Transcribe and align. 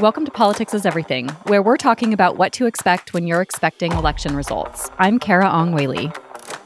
Welcome 0.00 0.24
to 0.26 0.30
Politics 0.30 0.74
is 0.74 0.86
Everything, 0.86 1.28
where 1.48 1.60
we're 1.60 1.76
talking 1.76 2.12
about 2.12 2.38
what 2.38 2.52
to 2.52 2.66
expect 2.66 3.12
when 3.12 3.26
you're 3.26 3.42
expecting 3.42 3.90
election 3.90 4.36
results. 4.36 4.88
I'm 5.00 5.18
Carah 5.18 5.52
Ong 5.52 5.72
Whaley. 5.72 6.12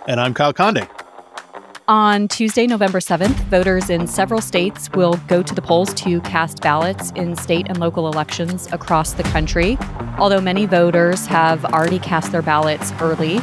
And 0.06 0.20
I'm 0.20 0.34
Kyle 0.34 0.52
Kondik. 0.52 0.86
On 1.88 2.28
Tuesday, 2.28 2.66
November 2.66 3.00
7th, 3.00 3.32
voters 3.44 3.88
in 3.88 4.06
several 4.06 4.42
states 4.42 4.90
will 4.90 5.14
go 5.28 5.42
to 5.42 5.54
the 5.54 5.62
polls 5.62 5.94
to 5.94 6.20
cast 6.20 6.60
ballots 6.60 7.10
in 7.12 7.34
state 7.34 7.68
and 7.70 7.80
local 7.80 8.06
elections 8.06 8.70
across 8.70 9.14
the 9.14 9.22
country. 9.22 9.78
Although 10.18 10.42
many 10.42 10.66
voters 10.66 11.24
have 11.24 11.64
already 11.64 12.00
cast 12.00 12.32
their 12.32 12.42
ballots 12.42 12.92
early, 13.00 13.38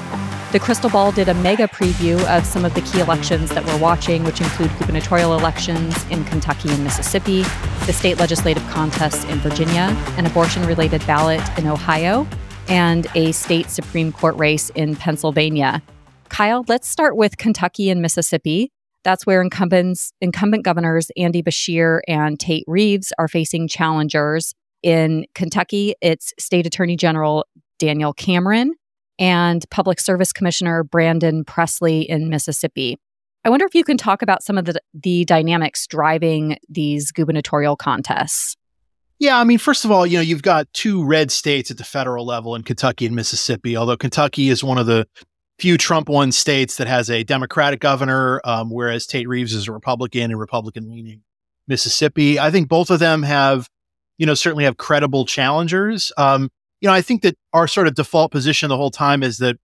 the 0.52 0.59
Crystal 0.59 0.89
Ball 0.89 1.11
did 1.11 1.29
a 1.29 1.34
mega 1.36 1.68
preview 1.68 2.20
of 2.36 2.43
some 2.43 2.66
of 2.66 2.73
the 2.73 2.81
key 2.81 2.99
elections 2.99 3.52
that 3.52 3.63
we're 3.63 3.77
watching, 3.77 4.23
which 4.23 4.41
include 4.41 4.71
gubernatorial 4.79 5.38
elections 5.38 6.04
in 6.05 6.23
Kentucky 6.25 6.71
and 6.71 6.84
Mississippi, 6.84 7.43
the 7.86 7.93
state 7.93 8.18
legislative 8.18 8.66
contests 8.70 9.25
in 9.25 9.38
Virginia, 9.39 9.95
an 10.17 10.26
abortion 10.26 10.66
related 10.66 11.05
ballot 11.05 11.41
in 11.59 11.67
Ohio, 11.67 12.27
and 12.67 13.05
a 13.13 13.31
state 13.31 13.70
Supreme 13.70 14.12
Court 14.12 14.35
race 14.38 14.71
in 14.71 14.95
Pennsylvania. 14.95 15.84
Kyle, 16.30 16.66
let's 16.68 16.88
start 16.88 17.16
with 17.16 17.38
Kentucky 17.38 17.91
and 17.91 18.02
Mississippi. 18.02 18.71
That's 19.04 19.27
where 19.27 19.43
incumbents, 19.43 20.13
incumbent 20.20 20.66
governors 20.66 21.12
Andy 21.16 21.43
Beshear 21.43 21.99
and 22.07 22.40
Tate 22.40 22.63
Reeves 22.66 23.13
are 23.20 23.27
facing 23.27 23.68
challengers. 23.68 24.55
In 24.81 25.26
Kentucky, 25.35 25.93
it's 26.02 26.34
State 26.40 26.66
Attorney 26.66 26.95
General 26.95 27.45
Daniel 27.77 28.13
Cameron 28.13 28.73
and 29.20 29.64
Public 29.70 30.00
Service 30.00 30.34
Commissioner 30.34 30.84
Brandon 30.84 31.44
Presley 31.44 32.02
in 32.02 32.30
Mississippi. 32.30 32.98
I 33.46 33.50
wonder 33.50 33.66
if 33.66 33.76
you 33.76 33.84
can 33.84 33.98
talk 33.98 34.22
about 34.22 34.44
some 34.44 34.58
of 34.58 34.66
the, 34.66 34.80
the 34.94 35.26
dynamics 35.26 35.86
driving 35.86 36.58
these 36.68 37.12
gubernatorial 37.12 37.76
contests. 37.76 38.55
Yeah, 39.20 39.38
I 39.38 39.44
mean, 39.44 39.58
first 39.58 39.84
of 39.84 39.91
all, 39.91 40.08
you 40.08 40.18
know, 40.18 40.22
you've 40.22 40.41
got 40.41 40.72
two 40.74 41.05
red 41.05 41.30
states 41.30 41.70
at 41.70 41.77
the 41.77 41.84
federal 41.84 42.26
level 42.26 42.55
in 42.55 42.63
Kentucky 42.63 43.05
and 43.05 43.16
Mississippi, 43.16 43.76
although 43.76 43.98
Kentucky 43.98 44.49
is 44.49 44.63
one 44.63 44.77
of 44.77 44.88
the 44.88 45.05
few 45.60 45.77
Trump 45.77 46.08
won 46.08 46.32
states 46.32 46.77
that 46.77 46.88
has 46.88 47.10
a 47.10 47.24
Democratic 47.24 47.82
governor, 47.82 48.40
um, 48.46 48.70
whereas 48.70 49.05
Tate 49.05 49.27
Reeves 49.27 49.54
is 49.54 49.68
a 49.68 49.74
Republican 49.74 50.32
and 50.32 50.40
Republican 50.40 50.90
leaning 50.90 51.21
Mississippi. 51.68 52.40
I 52.40 52.49
think 52.49 52.70
both 52.70 52.90
of 52.90 52.99
them 52.99 53.24
have, 53.24 53.68
you 54.18 54.26
know, 54.26 54.36
certainly 54.36 54.63
have 54.63 54.77
credible 54.77 55.26
challengers. 55.26 56.13
Um, 56.18 56.49
you 56.82 56.88
know, 56.88 56.94
I 56.94 57.02
think 57.02 57.22
that 57.24 57.35
our 57.54 57.68
sort 57.68 57.88
of 57.88 57.96
default 57.96 58.32
position 58.32 58.70
the 58.70 58.77
whole 58.77 58.91
time 58.91 59.24
is 59.24 59.38
that 59.40 59.58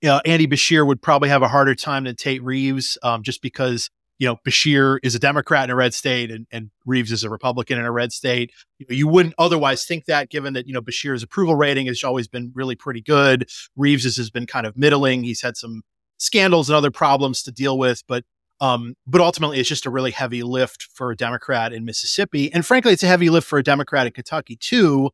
you 0.00 0.08
know, 0.08 0.20
Andy 0.24 0.46
Beshear 0.46 0.86
would 0.86 1.02
probably 1.02 1.28
have 1.28 1.42
a 1.42 1.48
harder 1.48 1.74
time 1.74 2.04
than 2.04 2.16
Tate 2.16 2.42
Reeves, 2.42 2.96
um, 3.02 3.22
just 3.22 3.42
because 3.42 3.90
you 4.18 4.26
know 4.26 4.36
Beshear 4.46 4.98
is 5.02 5.14
a 5.14 5.18
Democrat 5.18 5.64
in 5.64 5.70
a 5.70 5.74
red 5.74 5.92
state 5.92 6.30
and, 6.30 6.46
and 6.50 6.70
Reeves 6.86 7.12
is 7.12 7.24
a 7.24 7.30
Republican 7.30 7.78
in 7.78 7.84
a 7.84 7.92
red 7.92 8.12
state. 8.12 8.50
You, 8.78 8.86
know, 8.88 8.94
you 8.94 9.08
wouldn't 9.08 9.34
otherwise 9.38 9.84
think 9.84 10.06
that, 10.06 10.30
given 10.30 10.54
that 10.54 10.66
you 10.66 10.72
know 10.72 10.80
Beshear's 10.80 11.22
approval 11.22 11.54
rating 11.54 11.86
has 11.86 12.02
always 12.02 12.28
been 12.28 12.52
really 12.54 12.76
pretty 12.76 13.02
good. 13.02 13.48
Reeves's 13.76 14.16
has 14.16 14.30
been 14.30 14.46
kind 14.46 14.66
of 14.66 14.76
middling. 14.76 15.24
He's 15.24 15.42
had 15.42 15.56
some 15.56 15.82
scandals 16.18 16.70
and 16.70 16.76
other 16.76 16.90
problems 16.90 17.42
to 17.42 17.52
deal 17.52 17.76
with, 17.78 18.02
but 18.06 18.24
um, 18.62 18.94
but 19.06 19.20
ultimately, 19.20 19.58
it's 19.58 19.68
just 19.68 19.86
a 19.86 19.90
really 19.90 20.10
heavy 20.10 20.42
lift 20.42 20.82
for 20.94 21.10
a 21.10 21.16
Democrat 21.16 21.72
in 21.72 21.84
Mississippi, 21.84 22.52
and 22.52 22.64
frankly, 22.64 22.92
it's 22.92 23.02
a 23.02 23.06
heavy 23.06 23.28
lift 23.28 23.46
for 23.46 23.58
a 23.58 23.62
Democrat 23.62 24.06
in 24.06 24.12
Kentucky 24.12 24.56
too 24.56 25.10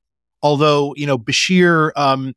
although 0.46 0.94
you 0.96 1.06
know 1.06 1.18
Beshear 1.18 1.90
um, 1.96 2.34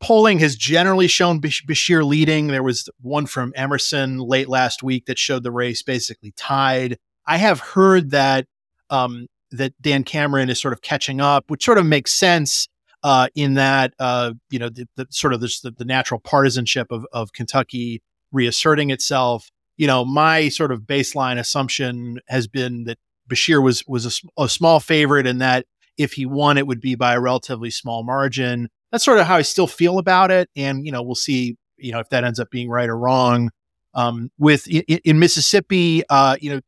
polling 0.00 0.38
has 0.38 0.56
generally 0.56 1.06
shown 1.06 1.40
Beshear 1.40 2.04
leading. 2.04 2.46
There 2.46 2.62
was 2.62 2.88
one 3.00 3.26
from 3.26 3.52
Emerson 3.54 4.18
late 4.18 4.48
last 4.48 4.82
week 4.82 5.04
that 5.06 5.18
showed 5.18 5.42
the 5.42 5.52
race 5.52 5.82
basically 5.82 6.32
tied. 6.36 6.98
I 7.26 7.36
have 7.36 7.60
heard 7.60 8.10
that 8.10 8.46
um, 8.88 9.26
that 9.50 9.74
Dan 9.80 10.02
Cameron 10.02 10.48
is 10.48 10.60
sort 10.60 10.72
of 10.72 10.80
catching 10.80 11.20
up, 11.20 11.44
which 11.48 11.64
sort 11.64 11.78
of 11.78 11.84
makes 11.84 12.12
sense 12.12 12.68
uh, 13.02 13.28
in 13.34 13.54
that 13.54 13.92
uh, 13.98 14.32
you 14.50 14.58
know 14.58 14.70
the, 14.70 14.88
the 14.96 15.06
sort 15.10 15.34
of 15.34 15.40
this, 15.40 15.60
the, 15.60 15.70
the 15.70 15.84
natural 15.84 16.20
partisanship 16.20 16.90
of, 16.90 17.06
of 17.12 17.32
Kentucky 17.32 18.02
reasserting 18.32 18.90
itself. 18.90 19.50
You 19.76 19.86
know, 19.86 20.04
my 20.04 20.48
sort 20.48 20.72
of 20.72 20.82
baseline 20.82 21.38
assumption 21.38 22.18
has 22.28 22.46
been 22.46 22.84
that 22.84 22.98
Beshear 23.28 23.62
was 23.62 23.84
was 23.86 24.06
a, 24.06 24.42
a 24.42 24.48
small 24.48 24.80
favorite, 24.80 25.26
and 25.26 25.40
that 25.40 25.66
if 25.96 26.14
he 26.14 26.26
won, 26.26 26.58
it 26.58 26.66
would 26.66 26.80
be 26.80 26.94
by 26.94 27.14
a 27.14 27.20
relatively 27.20 27.70
small 27.70 28.02
margin. 28.02 28.68
That's 28.90 29.04
sort 29.04 29.18
of 29.18 29.26
how 29.26 29.36
I 29.36 29.42
still 29.42 29.66
feel 29.66 29.98
about 29.98 30.30
it. 30.30 30.50
And, 30.56 30.84
you 30.84 30.92
know, 30.92 31.02
we'll 31.02 31.14
see, 31.14 31.56
you 31.78 31.92
know, 31.92 32.00
if 32.00 32.08
that 32.10 32.24
ends 32.24 32.38
up 32.38 32.50
being 32.50 32.68
right 32.68 32.88
or 32.88 32.98
wrong. 32.98 33.50
Um, 33.94 34.30
with 34.38 34.66
in, 34.68 34.82
in 35.04 35.18
Mississippi, 35.18 36.02
uh, 36.08 36.36
you 36.40 36.50
know, 36.50 36.60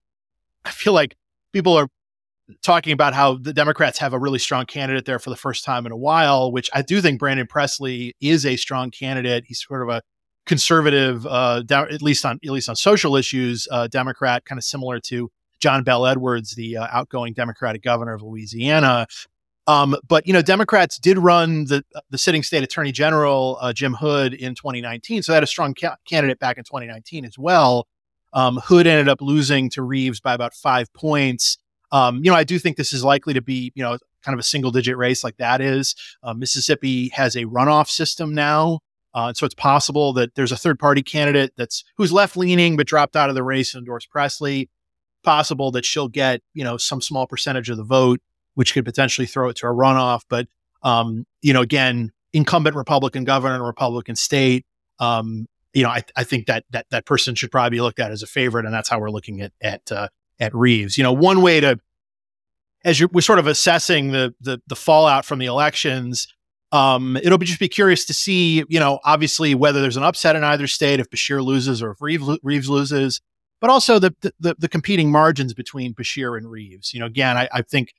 I 0.65 0.71
feel 0.71 0.93
like 0.93 1.17
people 1.53 1.75
are 1.75 1.89
talking 2.63 2.93
about 2.93 3.15
how 3.15 3.37
the 3.37 3.55
Democrats 3.55 3.99
have 3.99 4.13
a 4.13 4.19
really 4.19 4.39
strong 4.39 4.67
candidate 4.67 5.07
there 5.07 5.19
for 5.19 5.31
the 5.31 5.37
first 5.37 5.65
time 5.65 5.87
in 5.87 5.93
a 5.93 5.97
while, 5.97 6.53
which 6.53 6.69
I 6.75 6.83
do 6.83 7.01
think 7.01 7.19
Brandon 7.19 7.47
Presley 7.47 8.15
is 8.21 8.45
a 8.45 8.57
strong 8.57 8.91
candidate. 8.91 9.45
He's 9.47 9.65
sort 9.67 9.83
of 9.83 9.89
a 9.89 10.03
conservative, 10.45 11.27
uh, 11.27 11.63
at 11.71 12.03
least 12.03 12.27
on 12.27 12.39
at 12.45 12.51
least 12.51 12.69
on 12.69 12.77
social 12.77 13.17
issues, 13.17 13.67
uh, 13.71 13.89
Democrat, 13.89 14.45
kind 14.45 14.59
of 14.59 14.65
similar 14.65 15.01
to 15.01 15.31
John 15.65 15.83
Bel 15.83 16.05
Edwards, 16.05 16.55
the 16.57 16.77
uh, 16.77 16.89
outgoing 16.93 17.33
Democratic 17.33 17.83
governor 17.83 18.13
of 18.13 18.21
Louisiana. 18.23 19.07
Um, 19.67 19.97
but 20.07 20.27
you 20.27 20.35
know, 20.35 20.43
Democrats 20.43 20.99
did 20.99 21.17
run 21.17 21.65
the 21.65 21.83
the 22.11 22.19
sitting 22.19 22.43
state 22.43 22.63
attorney 22.63 22.93
general 22.93 23.57
uh, 23.63 23.73
Jim 23.73 23.95
Hood 23.95 24.35
in 24.35 24.55
2019, 24.55 25.23
so 25.23 25.33
they 25.33 25.37
had 25.37 25.43
a 25.43 25.47
strong 25.47 25.73
ca- 25.73 25.97
candidate 26.07 26.39
back 26.39 26.59
in 26.59 26.65
2019 26.65 27.25
as 27.25 27.39
well. 27.39 27.89
Um, 28.35 28.59
Hood 28.63 28.87
ended 28.87 29.09
up 29.09 29.23
losing 29.23 29.71
to 29.71 29.81
Reeves 29.81 30.21
by 30.21 30.35
about 30.35 30.53
five 30.53 30.93
points. 30.93 31.57
Um, 31.93 32.17
you 32.23 32.31
know, 32.31 32.37
I 32.37 32.45
do 32.45 32.59
think 32.59 32.77
this 32.77 32.93
is 32.93 33.03
likely 33.03 33.33
to 33.33 33.41
be 33.41 33.73
you 33.75 33.83
know 33.83 33.97
kind 34.23 34.35
of 34.35 34.39
a 34.39 34.43
single 34.43 34.71
digit 34.71 34.99
race 34.99 35.25
like 35.25 35.39
that 35.39 35.63
is. 35.63 35.95
Uh, 36.23 36.35
Mississippi 36.35 37.09
has 37.15 37.35
a 37.35 37.47
runoff 37.47 37.89
system 37.89 38.35
now. 38.35 38.81
Uh, 39.15 39.33
so 39.33 39.47
it's 39.47 39.55
possible 39.55 40.13
that 40.13 40.35
there's 40.35 40.53
a 40.53 40.57
third 40.57 40.79
party 40.79 41.03
candidate 41.03 41.53
that's 41.57 41.85
who's 41.97 42.13
left 42.13 42.37
leaning 42.37 42.77
but 42.77 42.87
dropped 42.87 43.17
out 43.17 43.29
of 43.29 43.35
the 43.35 43.45
race 43.45 43.73
and 43.73 43.81
endorsed 43.81 44.11
Presley 44.11 44.69
possible 45.25 45.71
that 45.73 45.85
she'll 45.85 46.09
get, 46.09 46.43
you 46.53 46.63
know, 46.63 46.77
some 46.77 47.01
small 47.01 47.27
percentage 47.27 47.71
of 47.71 47.77
the 47.77 47.85
vote, 47.85 48.21
which 48.55 48.75
could 48.75 48.85
potentially 48.85 49.27
throw 49.27 49.49
it 49.49 49.57
to 49.57 49.67
a 49.67 49.71
runoff. 49.71 50.23
But, 50.29 50.47
um, 50.83 51.27
you 51.43 51.53
know, 51.53 51.63
again, 51.63 52.13
incumbent 52.33 52.77
Republican 52.77 53.25
governor 53.25 53.55
in 53.57 53.61
a 53.61 53.65
Republican 53.65 54.17
state, 54.17 54.65
um, 55.01 55.47
you 55.73 55.83
know, 55.83 55.89
I, 55.89 56.03
I 56.17 56.25
think 56.25 56.47
that 56.47 56.65
that 56.71 56.87
that 56.91 57.05
person 57.05 57.35
should 57.35 57.51
probably 57.51 57.77
be 57.77 57.81
looked 57.81 57.99
at 57.99 58.13
as 58.13 58.23
a 58.23 58.27
favorite, 58.27 58.65
and 58.65 58.73
that's 58.73 58.89
how 58.89 59.01
we're 59.01 59.11
looking 59.11 59.41
at 59.41 59.53
at 59.61 59.91
uh, 59.91 60.09
at 60.39 60.55
Reeves. 60.55 60.97
You 60.97 61.03
know, 61.03 61.13
one 61.13 61.43
way 61.43 61.61
to, 61.61 61.81
as 62.85 63.03
we're 63.13 63.21
sort 63.21 63.41
of 63.41 63.47
assessing 63.47 64.13
the 64.13 64.35
the, 64.41 64.61
the 64.69 64.77
fallout 64.77 65.25
from 65.25 65.41
the 65.41 65.47
elections, 65.47 66.29
um, 66.71 67.17
it'll 67.17 67.39
be 67.39 67.47
just 67.47 67.61
be 67.61 67.69
curious 67.69 68.05
to 68.05 68.15
see, 68.15 68.65
you 68.69 68.79
know, 68.79 69.01
obviously 69.05 69.55
whether 69.55 69.81
there's 69.81 69.97
an 69.97 70.03
upset 70.05 70.37
in 70.37 70.45
either 70.45 70.67
state 70.67 71.01
if 71.01 71.11
Beshear 71.11 71.43
loses 71.45 71.83
or 71.83 71.93
if 71.93 72.01
Reeves, 72.01 72.39
Reeves 72.43 72.69
loses 72.69 73.21
but 73.61 73.71
also 73.71 73.99
the, 73.99 74.15
the, 74.41 74.55
the 74.59 74.69
competing 74.69 75.11
margins 75.11 75.55
between 75.55 75.95
Beshear 75.95 76.37
and 76.37 76.51
Reeves. 76.51 76.93
You 76.93 77.01
know, 77.01 77.07
again, 77.07 77.37
I, 77.37 77.49
I 77.53 77.63
think 77.63 77.95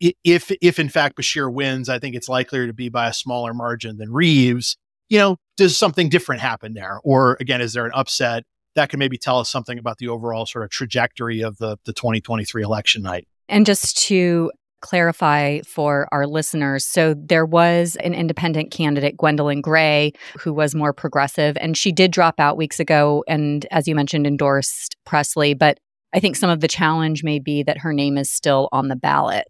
if 0.00 0.50
if 0.60 0.78
in 0.78 0.88
fact 0.88 1.16
Beshear 1.16 1.52
wins, 1.52 1.88
I 1.88 1.98
think 1.98 2.14
it's 2.14 2.28
likelier 2.28 2.66
to 2.66 2.72
be 2.72 2.88
by 2.88 3.08
a 3.08 3.12
smaller 3.12 3.54
margin 3.54 3.96
than 3.96 4.12
Reeves. 4.12 4.76
You 5.08 5.18
know, 5.18 5.36
does 5.56 5.76
something 5.76 6.08
different 6.08 6.40
happen 6.40 6.74
there, 6.74 7.00
or 7.04 7.36
again, 7.40 7.60
is 7.60 7.74
there 7.74 7.86
an 7.86 7.92
upset 7.94 8.44
that 8.74 8.88
can 8.88 8.98
maybe 8.98 9.16
tell 9.16 9.38
us 9.38 9.48
something 9.50 9.78
about 9.78 9.98
the 9.98 10.08
overall 10.08 10.46
sort 10.46 10.64
of 10.64 10.70
trajectory 10.70 11.42
of 11.42 11.58
the 11.58 11.76
the 11.84 11.92
2023 11.92 12.62
election 12.62 13.02
night? 13.02 13.28
And 13.48 13.66
just 13.66 13.98
to 14.06 14.50
clarify 14.84 15.60
for 15.66 16.06
our 16.12 16.26
listeners. 16.26 16.84
So 16.84 17.14
there 17.14 17.46
was 17.46 17.96
an 17.96 18.12
independent 18.12 18.70
candidate, 18.70 19.16
Gwendolyn 19.16 19.62
Gray, 19.62 20.12
who 20.38 20.52
was 20.52 20.74
more 20.74 20.92
progressive, 20.92 21.56
and 21.58 21.74
she 21.74 21.90
did 21.90 22.10
drop 22.10 22.38
out 22.38 22.58
weeks 22.58 22.78
ago 22.78 23.24
and, 23.26 23.66
as 23.70 23.88
you 23.88 23.94
mentioned, 23.94 24.26
endorsed 24.26 24.96
Presley. 25.06 25.54
But 25.54 25.78
I 26.12 26.20
think 26.20 26.36
some 26.36 26.50
of 26.50 26.60
the 26.60 26.68
challenge 26.68 27.24
may 27.24 27.38
be 27.38 27.62
that 27.62 27.78
her 27.78 27.94
name 27.94 28.18
is 28.18 28.30
still 28.30 28.68
on 28.72 28.88
the 28.88 28.96
ballot. 28.96 29.46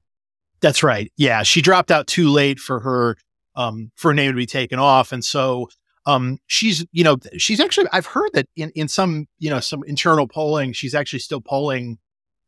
That's 0.60 0.84
right. 0.84 1.12
Yeah, 1.16 1.42
she 1.42 1.60
dropped 1.60 1.90
out 1.90 2.06
too 2.06 2.28
late 2.28 2.60
for 2.60 2.78
her 2.80 3.16
um, 3.56 3.90
for 3.96 4.12
her 4.12 4.14
name 4.14 4.30
to 4.30 4.36
be 4.36 4.46
taken 4.46 4.78
off, 4.78 5.12
and 5.12 5.24
so 5.24 5.68
um, 6.06 6.38
she's 6.46 6.86
you 6.92 7.04
know 7.04 7.16
she's 7.36 7.60
actually 7.60 7.88
I've 7.92 8.06
heard 8.06 8.30
that 8.34 8.46
in 8.56 8.70
in 8.74 8.88
some 8.88 9.26
you 9.38 9.50
know 9.50 9.60
some 9.60 9.82
internal 9.86 10.26
polling 10.26 10.72
she's 10.72 10.94
actually 10.94 11.18
still 11.18 11.40
polling 11.40 11.98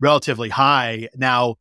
relatively 0.00 0.49
high 0.49 1.08
now 1.14 1.56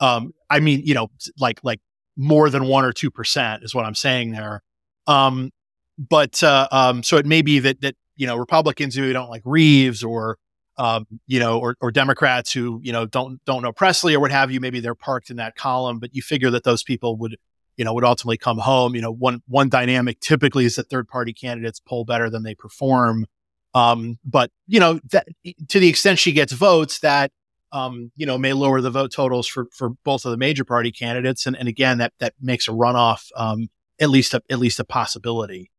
um, 0.00 0.32
I 0.50 0.60
mean, 0.60 0.82
you 0.84 0.94
know, 0.94 1.08
like 1.38 1.60
like 1.62 1.80
more 2.16 2.50
than 2.50 2.66
one 2.66 2.84
or 2.84 2.92
two 2.92 3.10
percent 3.10 3.62
is 3.64 3.74
what 3.74 3.84
I'm 3.84 3.94
saying 3.94 4.32
there. 4.32 4.62
Um, 5.06 5.50
but 5.98 6.42
uh, 6.42 6.68
um, 6.72 7.02
so 7.02 7.16
it 7.16 7.26
may 7.26 7.42
be 7.42 7.58
that 7.60 7.80
that 7.82 7.94
you 8.16 8.26
know 8.26 8.36
Republicans 8.36 8.94
who 8.94 9.12
don't 9.12 9.30
like 9.30 9.42
Reeves 9.44 10.02
or 10.02 10.38
um, 10.76 11.06
you 11.26 11.38
know, 11.38 11.58
or, 11.58 11.76
or 11.80 11.90
Democrats 11.90 12.52
who 12.52 12.80
you 12.82 12.92
know 12.92 13.06
don't 13.06 13.44
don't 13.44 13.62
know 13.62 13.72
Presley 13.72 14.14
or 14.14 14.20
what 14.20 14.30
have 14.30 14.50
you. 14.50 14.60
Maybe 14.60 14.80
they're 14.80 14.94
parked 14.94 15.30
in 15.30 15.36
that 15.36 15.54
column, 15.54 15.98
but 15.98 16.14
you 16.14 16.22
figure 16.22 16.50
that 16.50 16.64
those 16.64 16.82
people 16.82 17.16
would 17.18 17.36
you 17.76 17.84
know 17.84 17.94
would 17.94 18.04
ultimately 18.04 18.38
come 18.38 18.58
home. 18.58 18.94
You 18.94 19.02
know, 19.02 19.12
one 19.12 19.42
one 19.46 19.68
dynamic 19.68 20.20
typically 20.20 20.64
is 20.64 20.76
that 20.76 20.90
third 20.90 21.08
party 21.08 21.32
candidates 21.32 21.80
poll 21.80 22.04
better 22.04 22.28
than 22.28 22.42
they 22.42 22.54
perform. 22.54 23.26
Um, 23.74 24.18
but 24.24 24.50
you 24.66 24.80
know 24.80 25.00
that 25.10 25.26
to 25.68 25.80
the 25.80 25.88
extent 25.88 26.18
she 26.18 26.32
gets 26.32 26.52
votes, 26.52 27.00
that 27.00 27.30
um, 27.74 28.12
you 28.16 28.24
know, 28.24 28.38
may 28.38 28.52
lower 28.52 28.80
the 28.80 28.90
vote 28.90 29.12
totals 29.12 29.46
for 29.46 29.66
for 29.72 29.90
both 30.04 30.24
of 30.24 30.30
the 30.30 30.36
major 30.36 30.64
party 30.64 30.92
candidates, 30.92 31.44
and 31.44 31.56
and 31.56 31.68
again 31.68 31.98
that 31.98 32.12
that 32.20 32.34
makes 32.40 32.68
a 32.68 32.70
runoff 32.70 33.28
um, 33.36 33.68
at 34.00 34.08
least 34.08 34.32
a, 34.32 34.42
at 34.48 34.58
least 34.58 34.80
a 34.80 34.84
possibility. 34.84 35.70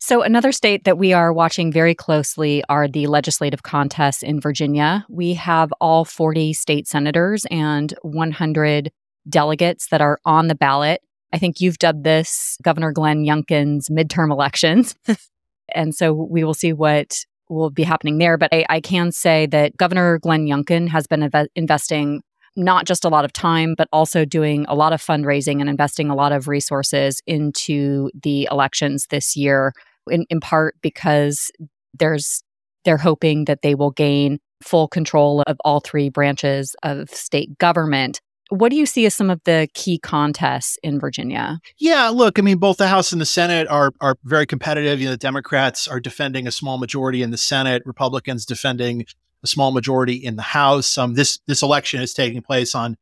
So, 0.00 0.20
another 0.20 0.52
state 0.52 0.84
that 0.84 0.98
we 0.98 1.14
are 1.14 1.32
watching 1.32 1.72
very 1.72 1.94
closely 1.94 2.62
are 2.68 2.88
the 2.88 3.06
legislative 3.06 3.62
contests 3.62 4.22
in 4.22 4.40
Virginia. 4.40 5.06
We 5.08 5.34
have 5.34 5.72
all 5.80 6.04
40 6.04 6.52
state 6.52 6.86
senators 6.86 7.46
and 7.50 7.94
100 8.02 8.92
delegates 9.28 9.88
that 9.88 10.02
are 10.02 10.20
on 10.26 10.48
the 10.48 10.54
ballot. 10.54 11.00
I 11.32 11.38
think 11.38 11.60
you've 11.60 11.78
dubbed 11.78 12.04
this 12.04 12.58
Governor 12.62 12.92
Glenn 12.92 13.24
Youngkin's 13.24 13.88
midterm 13.88 14.30
elections. 14.30 14.94
and 15.74 15.94
so 15.94 16.12
we 16.12 16.44
will 16.44 16.52
see 16.52 16.72
what 16.72 17.24
will 17.48 17.70
be 17.70 17.82
happening 17.82 18.18
there. 18.18 18.36
But 18.36 18.52
I, 18.52 18.64
I 18.68 18.80
can 18.80 19.12
say 19.12 19.46
that 19.46 19.76
Governor 19.76 20.18
Glenn 20.18 20.46
Youngkin 20.46 20.88
has 20.88 21.06
been 21.06 21.20
inv- 21.20 21.48
investing 21.54 22.22
not 22.56 22.86
just 22.86 23.04
a 23.04 23.08
lot 23.08 23.24
of 23.24 23.32
time, 23.32 23.74
but 23.76 23.88
also 23.92 24.24
doing 24.24 24.64
a 24.68 24.74
lot 24.74 24.92
of 24.92 25.02
fundraising 25.02 25.60
and 25.60 25.68
investing 25.68 26.08
a 26.08 26.14
lot 26.14 26.32
of 26.32 26.46
resources 26.46 27.20
into 27.26 28.10
the 28.22 28.48
elections 28.50 29.08
this 29.10 29.36
year, 29.36 29.72
in, 30.08 30.24
in 30.30 30.40
part 30.40 30.76
because 30.80 31.50
there's 31.98 32.42
they're 32.84 32.98
hoping 32.98 33.46
that 33.46 33.62
they 33.62 33.74
will 33.74 33.90
gain 33.90 34.38
full 34.62 34.88
control 34.88 35.42
of 35.46 35.56
all 35.64 35.80
three 35.80 36.08
branches 36.08 36.76
of 36.82 37.10
state 37.10 37.56
government. 37.58 38.20
What 38.54 38.70
do 38.70 38.76
you 38.76 38.86
see 38.86 39.04
as 39.04 39.14
some 39.14 39.30
of 39.30 39.40
the 39.44 39.68
key 39.74 39.98
contests 39.98 40.78
in 40.84 41.00
Virginia? 41.00 41.58
Yeah, 41.78 42.08
look, 42.10 42.38
I 42.38 42.42
mean, 42.42 42.58
both 42.58 42.76
the 42.76 42.86
House 42.86 43.10
and 43.10 43.20
the 43.20 43.26
Senate 43.26 43.66
are 43.66 43.92
are 44.00 44.16
very 44.22 44.46
competitive. 44.46 45.00
You 45.00 45.06
know, 45.06 45.12
the 45.12 45.16
Democrats 45.16 45.88
are 45.88 45.98
defending 45.98 46.46
a 46.46 46.52
small 46.52 46.78
majority 46.78 47.22
in 47.22 47.30
the 47.30 47.36
Senate, 47.36 47.82
Republicans 47.84 48.46
defending 48.46 49.06
a 49.42 49.48
small 49.48 49.72
majority 49.72 50.14
in 50.14 50.36
the 50.36 50.42
House. 50.42 50.96
Um, 50.96 51.14
this 51.14 51.40
this 51.48 51.62
election 51.62 52.00
is 52.00 52.14
taking 52.14 52.42
place 52.42 52.76
on 52.76 52.96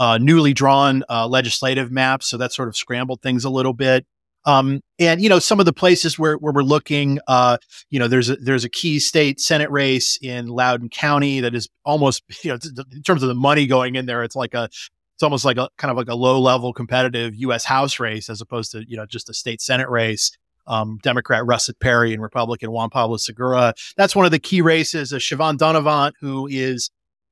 uh, 0.00 0.18
newly 0.18 0.52
drawn 0.52 1.04
uh, 1.08 1.28
legislative 1.28 1.92
maps, 1.92 2.26
so 2.26 2.36
that 2.38 2.52
sort 2.52 2.66
of 2.66 2.76
scrambled 2.76 3.22
things 3.22 3.44
a 3.44 3.50
little 3.50 3.74
bit. 3.74 4.04
Um, 4.44 4.80
and 5.00 5.20
you 5.20 5.28
know, 5.28 5.40
some 5.40 5.58
of 5.58 5.66
the 5.66 5.72
places 5.72 6.18
where, 6.18 6.36
where 6.36 6.52
we're 6.52 6.62
looking, 6.62 7.18
uh, 7.26 7.58
you 7.90 7.98
know, 7.98 8.06
there's 8.06 8.30
a, 8.30 8.36
there's 8.36 8.64
a 8.64 8.68
key 8.68 9.00
state 9.00 9.40
Senate 9.40 9.70
race 9.72 10.18
in 10.22 10.46
Loudoun 10.46 10.88
County 10.88 11.40
that 11.40 11.54
is 11.54 11.68
almost, 11.84 12.22
you 12.44 12.52
know, 12.52 12.58
in 12.92 13.02
terms 13.02 13.22
of 13.22 13.28
the 13.28 13.34
money 13.34 13.66
going 13.66 13.96
in 13.96 14.06
there, 14.06 14.22
it's 14.22 14.36
like 14.36 14.54
a, 14.54 14.68
it's 15.16 15.22
almost 15.22 15.46
like 15.46 15.56
a 15.56 15.70
kind 15.78 15.90
of 15.90 15.96
like 15.96 16.08
a 16.08 16.14
low 16.14 16.38
level 16.38 16.74
competitive 16.74 17.34
U.S. 17.36 17.64
House 17.64 17.98
race 17.98 18.28
as 18.28 18.42
opposed 18.42 18.70
to 18.72 18.84
you 18.86 18.98
know 18.98 19.06
just 19.06 19.30
a 19.30 19.34
state 19.34 19.62
Senate 19.62 19.88
race. 19.88 20.30
Um, 20.66 20.98
Democrat 21.02 21.46
Russet 21.46 21.78
Perry 21.78 22.12
and 22.12 22.20
Republican 22.20 22.70
Juan 22.70 22.90
Pablo 22.90 23.16
Segura. 23.16 23.72
That's 23.96 24.16
one 24.16 24.26
of 24.26 24.32
the 24.32 24.40
key 24.40 24.60
races. 24.60 25.12
Uh, 25.12 25.16
Siobhan 25.16 25.56
Dunnavant, 25.56 26.12
who 26.20 26.48
is 26.48 26.90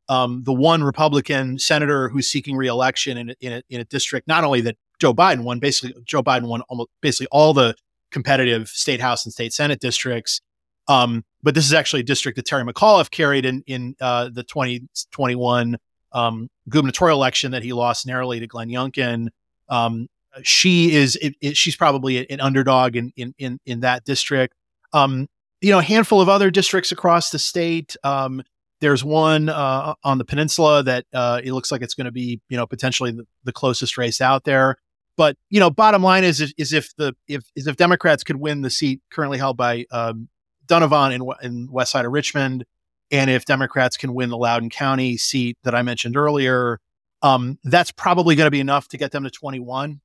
um, 0.08 0.44
the 0.44 0.52
one 0.52 0.84
Republican 0.84 1.58
senator 1.58 2.08
who's 2.08 2.30
seeking 2.30 2.56
reelection 2.56 3.18
in, 3.18 3.34
in, 3.40 3.54
a, 3.54 3.62
in 3.68 3.80
a 3.80 3.84
district, 3.84 4.28
not 4.28 4.44
only 4.44 4.60
that 4.60 4.76
Joe 5.00 5.12
Biden 5.12 5.42
won, 5.42 5.58
basically 5.58 6.00
Joe 6.04 6.22
Biden 6.22 6.46
won 6.46 6.60
almost 6.62 6.90
basically 7.02 7.26
all 7.32 7.52
the 7.52 7.74
competitive 8.12 8.68
state 8.68 9.00
house 9.00 9.26
and 9.26 9.32
state 9.32 9.52
senate 9.52 9.80
districts. 9.80 10.40
Um, 10.86 11.24
but 11.42 11.54
this 11.54 11.66
is 11.66 11.74
actually 11.74 12.00
a 12.00 12.04
district 12.04 12.36
that 12.36 12.46
Terry 12.46 12.62
McAuliffe 12.62 13.10
carried 13.10 13.44
in 13.44 13.62
in 13.66 13.96
uh, 14.00 14.30
the 14.32 14.44
2021 14.44 15.76
um, 16.14 16.48
gubernatorial 16.68 17.18
election 17.18 17.50
that 17.52 17.62
he 17.62 17.72
lost 17.72 18.06
narrowly 18.06 18.40
to 18.40 18.46
Glenn 18.46 18.68
Youngkin. 18.68 19.28
Um, 19.68 20.08
she 20.42 20.94
is 20.94 21.16
it, 21.16 21.34
it, 21.40 21.56
she's 21.56 21.76
probably 21.76 22.28
an 22.30 22.40
underdog 22.40 22.96
in 22.96 23.12
in 23.16 23.34
in, 23.38 23.60
in 23.66 23.80
that 23.80 24.04
district. 24.04 24.54
Um, 24.92 25.28
you 25.60 25.70
know, 25.70 25.78
a 25.78 25.82
handful 25.82 26.20
of 26.20 26.28
other 26.28 26.50
districts 26.50 26.92
across 26.92 27.30
the 27.30 27.38
state. 27.38 27.96
Um, 28.04 28.42
there's 28.80 29.04
one 29.04 29.48
uh, 29.48 29.94
on 30.02 30.18
the 30.18 30.24
peninsula 30.24 30.82
that 30.82 31.06
uh, 31.12 31.40
it 31.42 31.52
looks 31.52 31.72
like 31.72 31.82
it's 31.82 31.94
going 31.94 32.04
to 32.06 32.12
be 32.12 32.40
you 32.48 32.56
know 32.56 32.66
potentially 32.66 33.12
the, 33.12 33.26
the, 33.44 33.52
closest 33.52 33.96
race 33.96 34.20
out 34.20 34.44
there. 34.44 34.76
But 35.16 35.36
you 35.48 35.60
know, 35.60 35.70
bottom 35.70 36.02
line 36.02 36.24
is 36.24 36.40
is 36.58 36.72
if 36.72 36.94
the 36.96 37.14
if 37.28 37.44
is 37.56 37.66
if 37.66 37.76
Democrats 37.76 38.24
could 38.24 38.36
win 38.36 38.62
the 38.62 38.70
seat 38.70 39.00
currently 39.10 39.38
held 39.38 39.56
by 39.56 39.86
um, 39.90 40.28
Dunnavant 40.66 41.14
in 41.14 41.46
in 41.46 41.68
West 41.70 41.92
Side 41.92 42.04
of 42.04 42.12
Richmond, 42.12 42.64
and 43.10 43.30
if 43.30 43.44
Democrats 43.44 43.96
can 43.96 44.14
win 44.14 44.30
the 44.30 44.36
Loudoun 44.36 44.70
County 44.70 45.16
seat 45.16 45.58
that 45.64 45.74
I 45.74 45.82
mentioned 45.82 46.16
earlier, 46.16 46.80
um, 47.22 47.58
that's 47.64 47.90
probably 47.90 48.34
going 48.34 48.46
to 48.46 48.50
be 48.50 48.60
enough 48.60 48.88
to 48.88 48.98
get 48.98 49.12
them 49.12 49.24
to 49.24 49.30
21, 49.30 50.00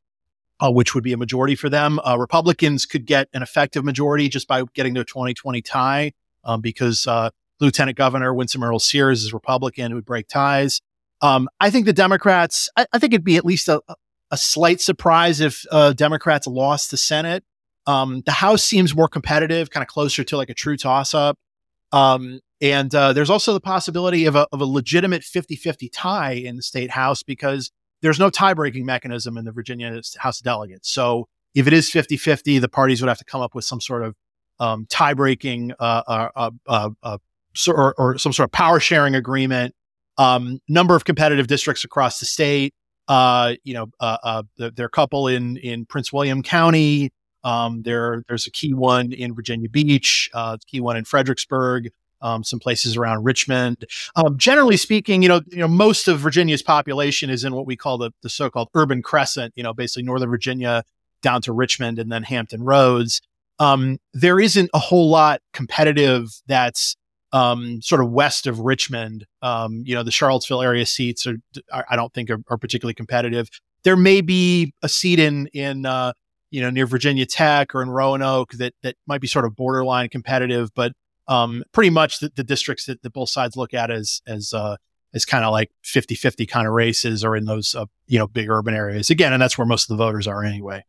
uh, 0.60 0.72
which 0.72 0.96
would 0.96 1.04
be 1.04 1.14
a 1.14 1.18
majority 1.18 1.56
for 1.56 1.70
them. 1.70 2.00
Uh, 2.00 2.18
Republicans 2.18 2.86
could 2.86 3.06
get 3.06 3.28
an 3.34 3.42
effective 3.42 3.84
majority 3.84 4.30
just 4.30 4.48
by 4.48 4.64
getting 4.74 4.94
to 4.96 5.02
a 5.02 5.06
2020 5.06 5.62
tie 5.62 6.14
um, 6.44 6.62
because 6.62 7.08
uh, 7.08 7.30
Lieutenant 7.60 7.98
Governor 7.98 8.34
Winsome 8.34 8.64
Earle 8.64 8.80
Sears 8.80 9.24
is 9.24 9.34
Republican 9.34 9.92
who 9.92 9.96
would 9.96 10.06
break 10.06 10.28
ties. 10.28 10.82
Um, 11.22 11.50
I 11.60 11.70
think 11.70 11.86
the 11.86 11.94
Democrats, 11.94 12.70
I, 12.78 12.86
I, 12.94 13.00
think 13.00 13.14
it'd 13.14 13.26
be 13.26 13.36
at 13.36 13.44
least 13.44 13.68
a, 13.68 13.82
a 14.32 14.38
slight 14.38 14.80
surprise 14.80 15.42
if 15.42 15.66
uh, 15.70 15.92
Democrats 15.92 16.48
lost 16.48 16.92
the 16.92 16.98
Senate. 16.98 17.44
Um, 17.86 18.22
the 18.26 18.32
House 18.32 18.64
seems 18.64 18.96
more 18.96 19.10
competitive, 19.10 19.70
kind 19.70 19.82
of 19.82 19.90
closer 19.90 20.24
to 20.24 20.38
like 20.38 20.50
a 20.50 20.54
true 20.54 20.78
toss 20.78 21.14
up. 21.14 21.38
Um, 21.92 22.40
and 22.62 22.94
uh, 22.94 23.14
there's 23.14 23.30
also 23.30 23.54
the 23.54 23.62
possibility 23.62 24.26
of 24.26 24.36
a, 24.36 24.48
of 24.52 24.62
a 24.62 24.66
legitimate 24.66 25.24
50 25.24 25.56
50 25.56 25.90
tie 25.90 26.34
in 26.34 26.58
the 26.58 26.62
state 26.62 26.92
house 26.92 27.24
because 27.24 27.72
there's 28.02 28.20
no 28.20 28.30
tie 28.30 28.54
breaking 28.54 28.86
mechanism 28.86 29.38
in 29.38 29.46
the 29.46 29.52
Virginia 29.52 30.02
House 30.18 30.40
of 30.40 30.44
Delegates. 30.44 30.90
So 30.90 31.28
if 31.56 31.68
it 31.68 31.74
is 31.74 31.90
50 31.90 32.18
50, 32.18 32.60
the 32.60 32.70
parties 32.70 33.02
would 33.02 33.08
have 33.08 33.18
to 33.18 33.26
come 33.26 33.42
up 33.42 33.56
with 33.56 33.66
some 33.66 33.82
sort 33.82 34.04
of 34.04 34.16
um, 34.60 34.88
tie 34.90 35.14
breaking 35.14 35.72
uh 35.80 36.04
uh, 36.06 36.30
uh, 36.36 36.52
uh, 36.68 36.90
uh, 37.02 37.18
or, 37.68 37.94
or, 37.98 38.18
some 38.18 38.34
sort 38.34 38.46
of 38.48 38.52
power 38.52 38.80
sharing 38.80 39.16
agreement. 39.16 39.74
Um, 40.18 40.60
number 40.68 40.96
of 40.96 41.06
competitive 41.06 41.48
districts 41.48 41.86
across 41.86 42.20
the 42.20 42.26
state. 42.26 42.74
you 43.10 43.74
know, 43.74 43.90
there 44.58 44.72
are 44.80 44.86
a 44.86 44.90
couple 44.90 45.30
in, 45.30 45.56
in 45.58 45.86
Prince 45.86 46.12
William 46.12 46.44
County. 46.44 47.12
Um, 47.46 47.84
there, 47.84 48.24
there's 48.28 48.46
a 48.48 48.52
key 48.52 48.74
one 48.74 49.14
in 49.14 49.34
Virginia 49.34 49.70
Beach, 49.70 50.30
uh, 50.34 50.58
key 50.68 50.82
one 50.82 50.98
in 50.98 51.06
Fredericksburg 51.06 51.90
um, 52.22 52.44
some 52.44 52.60
places 52.60 52.98
around 52.98 53.24
Richmond. 53.24 53.86
Um, 54.16 54.38
generally 54.38 54.78
speaking, 54.78 55.22
you 55.22 55.30
know, 55.30 55.42
you 55.48 55.58
know, 55.58 55.68
most 55.68 56.08
of 56.08 56.20
Virginia's 56.20 56.62
population 56.62 57.30
is 57.30 57.44
in 57.44 57.54
what 57.54 57.66
we 57.66 57.76
call 57.76 57.98
the, 57.98 58.12
the 58.22 58.30
so-called 58.30 58.70
urban 58.76 59.02
crescent. 59.02 59.54
You 59.56 59.64
know, 59.64 59.74
basically 59.74 60.04
Northern 60.04 60.30
Virginia 60.30 60.84
down 61.22 61.42
to 61.44 61.54
Richmond 61.54 62.00
and 62.00 62.12
then 62.12 62.24
Hampton 62.24 62.64
Roads. 62.64 63.22
Um, 63.60 64.00
there 64.14 64.40
isn't 64.40 64.70
a 64.74 64.80
whole 64.80 65.10
lot 65.10 65.42
competitive 65.54 66.30
that's 66.48 66.96
um, 67.32 67.82
sort 67.82 68.02
of 68.02 68.10
west 68.10 68.48
of 68.48 68.60
Richmond. 68.60 69.26
Um, 69.42 69.84
you 69.86 69.96
know, 69.96 70.04
the 70.04 70.12
Charlottesville 70.12 70.62
area 70.62 70.86
seats 70.86 71.28
are, 71.28 71.38
are 71.72 71.86
I 71.90 71.96
don't 71.96 72.14
think 72.14 72.30
are, 72.30 72.40
are, 72.50 72.58
particularly 72.58 72.94
competitive. 72.94 73.50
There 73.84 73.96
may 73.96 74.22
be 74.22 74.74
a 74.82 74.90
seat 74.90 75.20
in 75.20 75.48
in 75.48 75.86
uh, 75.86 76.14
you 76.52 76.62
know 76.62 76.70
near 76.70 76.88
Virginia 76.88 77.26
Tech 77.26 77.76
or 77.76 77.82
in 77.82 77.90
Roanoke 77.90 78.54
that 78.54 78.74
that 78.82 78.96
might 79.08 79.22
be 79.22 79.28
sort 79.28 79.46
of 79.46 79.56
borderline 79.56 80.10
competitive, 80.10 80.74
but 80.74 80.94
um, 81.30 81.64
pretty 81.72 81.92
much 81.92 82.20
the, 82.20 82.32
the 82.36 82.44
districts 82.44 82.86
that, 82.88 83.02
that, 83.04 83.14
both 83.14 83.30
sides 83.30 83.56
look 83.56 83.74
at 83.74 83.92
as 83.92 84.22
as 84.28 84.52
uh, 84.52 84.76
as 85.14 85.26
kind 85.26 85.46
of 85.46 85.52
like 85.52 85.72
50-50 85.84 86.48
kind 86.48 86.68
of 86.68 86.74
races 86.74 87.24
are 87.24 87.36
in 87.36 87.46
those 87.46 87.76
uh, 87.76 87.86
you 88.08 88.20
know 88.20 88.28
big 88.28 88.50
urban 88.50 88.74
areas. 88.74 89.10
Again 89.10 89.32
and 89.32 89.42
that's 89.42 89.58
where 89.58 89.68
most 89.68 89.90
of 89.90 89.98
the 89.98 90.04
voters 90.04 90.28
are 90.28 90.44
anyway. 90.44 90.84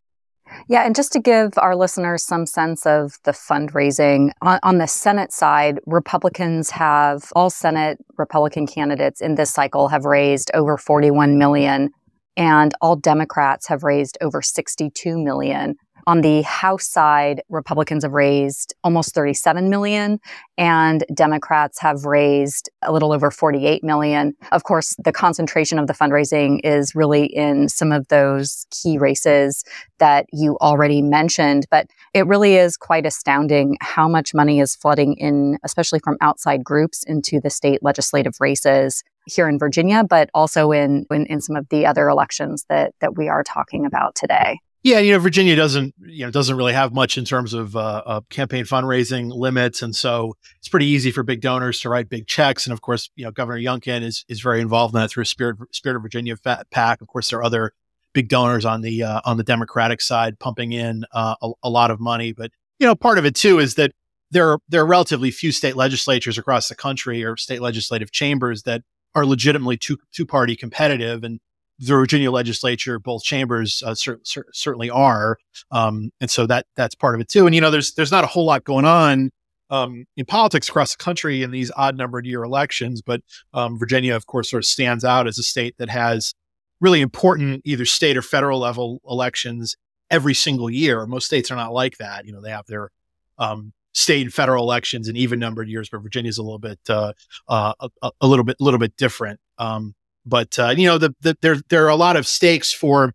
Yeah 0.68 0.82
and 0.82 0.96
just 0.96 1.12
to 1.12 1.20
give 1.20 1.52
our 1.58 1.76
listeners 1.76 2.24
some 2.24 2.46
sense 2.46 2.86
of 2.86 3.18
the 3.24 3.32
fundraising 3.32 4.30
on, 4.42 4.58
on 4.64 4.78
the 4.78 4.88
senate 4.88 5.32
side 5.32 5.78
republicans 5.86 6.70
have 6.70 7.30
all 7.36 7.50
senate 7.50 7.98
republican 8.18 8.66
candidates 8.66 9.20
in 9.20 9.36
this 9.36 9.52
cycle 9.52 9.86
have 9.88 10.04
raised 10.04 10.50
over 10.52 10.76
41 10.76 11.38
million 11.38 11.90
and 12.36 12.74
all 12.80 12.96
democrats 12.96 13.68
have 13.68 13.84
raised 13.84 14.18
over 14.20 14.42
62 14.42 15.16
million 15.16 15.76
on 16.10 16.22
the 16.22 16.42
House 16.42 16.88
side, 16.88 17.40
Republicans 17.50 18.02
have 18.02 18.10
raised 18.10 18.74
almost 18.82 19.14
37 19.14 19.70
million 19.70 20.18
and 20.58 21.04
Democrats 21.14 21.78
have 21.78 22.04
raised 22.04 22.68
a 22.82 22.90
little 22.90 23.12
over 23.12 23.30
48 23.30 23.84
million. 23.84 24.34
Of 24.50 24.64
course, 24.64 24.96
the 25.04 25.12
concentration 25.12 25.78
of 25.78 25.86
the 25.86 25.92
fundraising 25.92 26.58
is 26.64 26.96
really 26.96 27.26
in 27.26 27.68
some 27.68 27.92
of 27.92 28.08
those 28.08 28.66
key 28.72 28.98
races 28.98 29.62
that 30.00 30.26
you 30.32 30.58
already 30.60 31.00
mentioned, 31.00 31.66
but 31.70 31.86
it 32.12 32.26
really 32.26 32.56
is 32.56 32.76
quite 32.76 33.06
astounding 33.06 33.76
how 33.80 34.08
much 34.08 34.34
money 34.34 34.58
is 34.58 34.74
flooding 34.74 35.14
in, 35.14 35.58
especially 35.62 36.00
from 36.02 36.16
outside 36.20 36.64
groups 36.64 37.04
into 37.04 37.40
the 37.40 37.50
state 37.50 37.84
legislative 37.84 38.34
races 38.40 39.04
here 39.26 39.48
in 39.48 39.60
Virginia, 39.60 40.02
but 40.02 40.28
also 40.34 40.72
in, 40.72 41.06
in, 41.12 41.24
in 41.26 41.40
some 41.40 41.54
of 41.54 41.68
the 41.68 41.86
other 41.86 42.08
elections 42.08 42.64
that, 42.68 42.94
that 42.98 43.16
we 43.16 43.28
are 43.28 43.44
talking 43.44 43.86
about 43.86 44.16
today. 44.16 44.58
Yeah, 44.82 44.98
you 44.98 45.12
know, 45.12 45.18
Virginia 45.18 45.54
doesn't, 45.56 45.94
you 45.98 46.24
know, 46.24 46.30
doesn't 46.30 46.56
really 46.56 46.72
have 46.72 46.94
much 46.94 47.18
in 47.18 47.26
terms 47.26 47.52
of 47.52 47.76
uh, 47.76 48.02
uh, 48.06 48.20
campaign 48.30 48.64
fundraising 48.64 49.30
limits, 49.30 49.82
and 49.82 49.94
so 49.94 50.36
it's 50.56 50.68
pretty 50.68 50.86
easy 50.86 51.10
for 51.10 51.22
big 51.22 51.42
donors 51.42 51.80
to 51.80 51.90
write 51.90 52.08
big 52.08 52.26
checks. 52.26 52.64
And 52.64 52.72
of 52.72 52.80
course, 52.80 53.10
you 53.14 53.24
know, 53.24 53.30
Governor 53.30 53.60
Youngkin 53.60 54.02
is 54.02 54.24
is 54.28 54.40
very 54.40 54.60
involved 54.60 54.94
in 54.94 55.00
that 55.00 55.10
through 55.10 55.24
Spirit 55.24 55.58
Spirit 55.72 55.96
of 55.96 56.02
Virginia 56.02 56.34
PAC. 56.70 57.02
Of 57.02 57.08
course, 57.08 57.28
there 57.28 57.40
are 57.40 57.44
other 57.44 57.72
big 58.14 58.28
donors 58.28 58.64
on 58.64 58.80
the 58.80 59.02
uh, 59.02 59.20
on 59.26 59.36
the 59.36 59.44
Democratic 59.44 60.00
side 60.00 60.38
pumping 60.38 60.72
in 60.72 61.04
uh, 61.12 61.34
a, 61.42 61.50
a, 61.64 61.70
lot 61.70 61.90
of 61.90 62.00
money. 62.00 62.32
But 62.32 62.50
you 62.78 62.86
know, 62.86 62.94
part 62.94 63.18
of 63.18 63.26
it 63.26 63.34
too 63.34 63.58
is 63.58 63.74
that 63.74 63.92
there 64.30 64.50
are 64.50 64.60
there 64.70 64.80
are 64.80 64.86
relatively 64.86 65.30
few 65.30 65.52
state 65.52 65.76
legislatures 65.76 66.38
across 66.38 66.68
the 66.68 66.74
country 66.74 67.22
or 67.22 67.36
state 67.36 67.60
legislative 67.60 68.12
chambers 68.12 68.62
that 68.62 68.82
are 69.14 69.26
legitimately 69.26 69.76
two 69.76 69.98
two 70.12 70.24
party 70.24 70.56
competitive, 70.56 71.22
and 71.22 71.40
the 71.80 71.94
Virginia 71.94 72.30
legislature, 72.30 72.98
both 72.98 73.24
chambers 73.24 73.82
uh, 73.84 73.94
cer- 73.94 74.20
cer- 74.22 74.46
certainly 74.52 74.90
are, 74.90 75.38
um, 75.70 76.10
and 76.20 76.30
so 76.30 76.46
that 76.46 76.66
that's 76.76 76.94
part 76.94 77.14
of 77.14 77.20
it 77.20 77.28
too. 77.28 77.46
And 77.46 77.54
you 77.54 77.60
know, 77.60 77.70
there's 77.70 77.94
there's 77.94 78.12
not 78.12 78.24
a 78.24 78.28
whole 78.28 78.44
lot 78.44 78.64
going 78.64 78.84
on 78.84 79.30
um, 79.70 80.04
in 80.16 80.26
politics 80.26 80.68
across 80.68 80.94
the 80.94 81.02
country 81.02 81.42
in 81.42 81.50
these 81.50 81.70
odd 81.76 81.96
numbered 81.96 82.26
year 82.26 82.42
elections, 82.42 83.02
but 83.02 83.22
um, 83.54 83.78
Virginia, 83.78 84.14
of 84.14 84.26
course, 84.26 84.50
sort 84.50 84.62
of 84.62 84.66
stands 84.66 85.04
out 85.04 85.26
as 85.26 85.38
a 85.38 85.42
state 85.42 85.74
that 85.78 85.88
has 85.88 86.34
really 86.80 87.00
important 87.00 87.62
either 87.64 87.84
state 87.84 88.16
or 88.16 88.22
federal 88.22 88.60
level 88.60 89.00
elections 89.08 89.76
every 90.10 90.34
single 90.34 90.68
year. 90.68 91.06
Most 91.06 91.26
states 91.26 91.50
are 91.50 91.56
not 91.56 91.72
like 91.72 91.98
that. 91.98 92.26
You 92.26 92.32
know, 92.32 92.40
they 92.40 92.50
have 92.50 92.66
their 92.66 92.90
um, 93.38 93.72
state 93.92 94.22
and 94.22 94.34
federal 94.34 94.64
elections 94.64 95.08
in 95.08 95.16
even 95.16 95.38
numbered 95.38 95.68
years, 95.68 95.88
but 95.88 96.02
Virginia's 96.02 96.38
a 96.38 96.42
little 96.42 96.58
bit 96.58 96.78
uh, 96.88 97.12
uh, 97.48 97.72
a, 98.02 98.10
a, 98.20 98.26
little 98.26 98.44
bit 98.44 98.56
a 98.60 98.64
little 98.64 98.80
bit 98.80 98.96
different. 98.96 99.40
Um, 99.58 99.94
but 100.26 100.58
uh, 100.58 100.74
you 100.76 100.86
know, 100.86 100.98
the, 100.98 101.14
the, 101.20 101.36
there 101.40 101.56
there 101.68 101.84
are 101.84 101.90
a 101.90 101.96
lot 101.96 102.16
of 102.16 102.26
stakes 102.26 102.72
for 102.72 103.12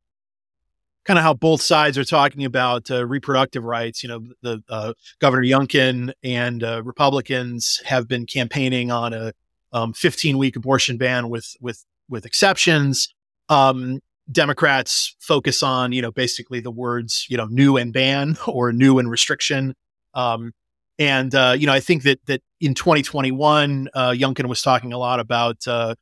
kind 1.05 1.19
of 1.19 1.23
how 1.23 1.33
both 1.33 1.61
sides 1.61 1.97
are 1.97 2.03
talking 2.03 2.43
about 2.45 2.89
uh, 2.89 3.05
reproductive 3.05 3.63
rights. 3.63 4.03
You 4.03 4.09
know, 4.09 4.27
the 4.41 4.63
uh, 4.69 4.93
Governor 5.19 5.43
Youngkin 5.43 6.13
and 6.23 6.63
uh, 6.63 6.81
Republicans 6.83 7.81
have 7.85 8.07
been 8.07 8.25
campaigning 8.25 8.91
on 8.91 9.13
a 9.13 9.33
um, 9.71 9.93
15 9.93 10.37
week 10.37 10.55
abortion 10.55 10.97
ban 10.97 11.29
with 11.29 11.55
with 11.61 11.85
with 12.09 12.25
exceptions. 12.25 13.13
Um, 13.49 13.99
Democrats 14.31 15.15
focus 15.19 15.61
on 15.61 15.91
you 15.91 16.01
know 16.01 16.11
basically 16.11 16.59
the 16.59 16.71
words 16.71 17.27
you 17.29 17.37
know 17.37 17.45
new 17.45 17.77
and 17.77 17.93
ban 17.93 18.37
or 18.47 18.73
new 18.73 18.99
and 18.99 19.09
restriction. 19.09 19.75
Um, 20.13 20.53
and 20.97 21.35
uh, 21.35 21.55
you 21.57 21.67
know, 21.67 21.73
I 21.73 21.81
think 21.81 22.03
that 22.03 22.19
that 22.25 22.41
in 22.61 22.73
2021, 22.73 23.89
uh, 23.93 24.11
Youngkin 24.11 24.47
was 24.47 24.61
talking 24.61 24.93
a 24.93 24.97
lot 24.97 25.19
about 25.19 25.67
uh, 25.67 25.95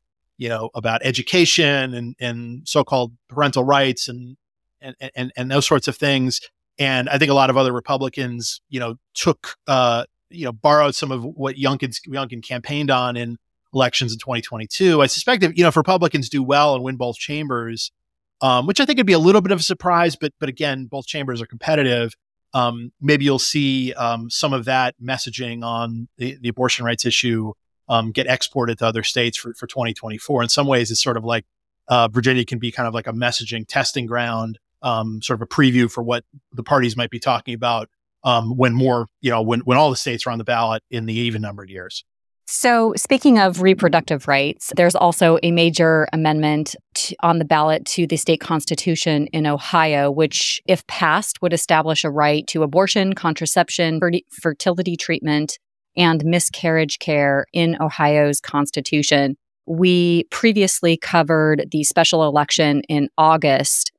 you 0.44 0.50
know 0.50 0.70
about 0.76 1.00
education 1.06 1.94
and 1.94 2.16
and 2.20 2.68
so-called 2.68 3.14
parental 3.30 3.64
rights 3.64 4.10
and 4.10 4.36
and 4.82 4.94
and 5.16 5.32
and 5.38 5.50
those 5.50 5.66
sorts 5.66 5.88
of 5.88 5.96
things. 5.96 6.42
And 6.78 7.08
I 7.08 7.18
think 7.18 7.32
a 7.32 7.34
lot 7.34 7.50
of 7.50 7.56
other 7.56 7.72
Republicans, 7.72 8.60
you 8.68 8.78
know, 8.82 8.96
took 9.14 9.56
uh, 9.68 10.04
you 10.30 10.44
know 10.44 10.52
borrowed 10.52 10.96
some 10.96 11.14
of 11.14 11.24
what 11.24 11.56
Youngkin 11.56 11.96
Youngkin 12.10 12.44
campaigned 12.44 12.92
on 12.92 13.16
in 13.16 13.38
elections 13.74 14.12
in 14.12 14.20
2022. 14.20 15.02
I 15.02 15.08
suspect 15.08 15.44
if 15.44 15.58
you 15.58 15.64
know 15.64 15.70
if 15.70 15.78
Republicans 15.78 16.28
do 16.28 16.44
well 16.44 16.76
and 16.76 16.84
win 16.84 16.98
both 16.98 17.16
chambers, 17.16 17.94
um, 18.42 18.68
which 18.68 18.82
I 18.82 18.86
think 18.86 18.98
would 18.98 19.08
be 19.08 19.14
a 19.14 19.20
little 19.20 19.42
bit 19.42 19.54
of 19.54 19.62
a 19.62 19.64
surprise, 19.64 20.18
but 20.18 20.34
but 20.42 20.50
again, 20.50 20.88
both 20.88 21.08
chambers 21.08 21.42
are 21.42 21.48
competitive 21.48 22.16
um, 22.54 22.92
maybe 23.02 23.26
you'll 23.26 23.40
see 23.40 23.94
um, 23.94 24.30
some 24.30 24.54
of 24.54 24.66
that 24.66 24.96
messaging 25.02 25.64
on 25.64 26.08
the, 26.18 26.38
the 26.40 26.50
abortion 26.50 26.86
rights 26.86 27.06
issue 27.06 27.54
um, 27.90 28.12
get 28.12 28.28
exported 28.28 28.78
to 28.80 28.86
other 28.86 29.04
states 29.04 29.38
for, 29.38 29.54
for 29.54 29.68
2024. 29.68 30.44
In 30.44 30.50
some 30.50 30.68
ways, 30.68 30.92
it's 30.92 31.02
sort 31.02 31.18
of 31.18 31.24
like 31.24 31.46
uh, 31.88 32.08
Virginia 32.08 32.46
can 32.46 32.60
be 32.60 32.72
kind 32.72 32.88
of 32.88 32.94
like 32.94 33.08
a 33.08 33.14
messaging 33.14 33.66
testing 33.68 34.06
ground, 34.06 34.60
um, 34.82 35.22
sort 35.22 35.42
of 35.42 35.42
a 35.42 35.48
preview 35.48 35.92
for 35.92 36.04
what 36.04 36.24
the 36.54 36.64
parties 36.64 36.96
might 36.96 37.10
be 37.10 37.20
talking 37.20 37.54
about 37.54 37.90
um, 38.24 38.56
when 38.56 38.74
more, 38.74 39.08
you 39.22 39.30
know, 39.30 39.42
when, 39.42 39.62
when 39.62 39.78
all 39.78 39.90
the 39.90 39.98
states 39.98 40.26
are 40.26 40.32
on 40.32 40.38
the 40.38 40.44
ballot 40.44 40.82
in 40.90 41.06
the 41.06 41.14
even 41.14 41.42
numbered 41.42 41.70
years. 41.70 42.06
So, 42.46 42.94
speaking 42.98 43.40
of 43.40 43.62
reproductive 43.62 44.28
rights, 44.28 44.74
there's 44.76 44.96
also 44.96 45.40
a 45.44 45.52
major 45.52 46.08
amendment 46.12 46.76
on 47.22 47.40
the 47.40 47.46
ballot 47.46 47.86
to 47.86 48.06
the 48.06 48.18
state 48.18 48.42
constitution 48.42 49.28
in 49.28 49.48
Ohio, 49.48 50.12
which, 50.12 50.62
if 50.66 50.86
passed, 50.88 51.42
would 51.42 51.54
establish 51.54 52.04
a 52.04 52.12
right 52.12 52.46
to 52.48 52.64
abortion, 52.64 53.14
contraception, 53.14 54.02
fertility 54.30 54.98
treatment, 54.98 55.58
and 55.96 56.24
miscarriage 56.26 57.00
care 57.00 57.46
in 57.54 57.78
Ohio's 57.82 58.40
constitution. 58.40 59.38
We 59.66 60.26
previously 60.26 60.98
covered 60.98 61.68
the 61.72 61.84
special 61.84 62.26
election 62.26 62.82
in 62.90 63.10
August 63.18 63.92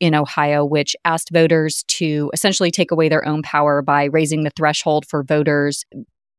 in 0.00 0.14
Ohio, 0.14 0.64
which 0.64 0.94
asked 1.04 1.30
voters 1.30 1.84
to 1.88 2.30
essentially 2.32 2.70
take 2.70 2.90
away 2.90 3.08
their 3.08 3.26
own 3.26 3.42
power 3.42 3.82
by 3.82 4.04
raising 4.04 4.44
the 4.44 4.50
threshold 4.50 5.06
for 5.06 5.22
voters 5.22 5.84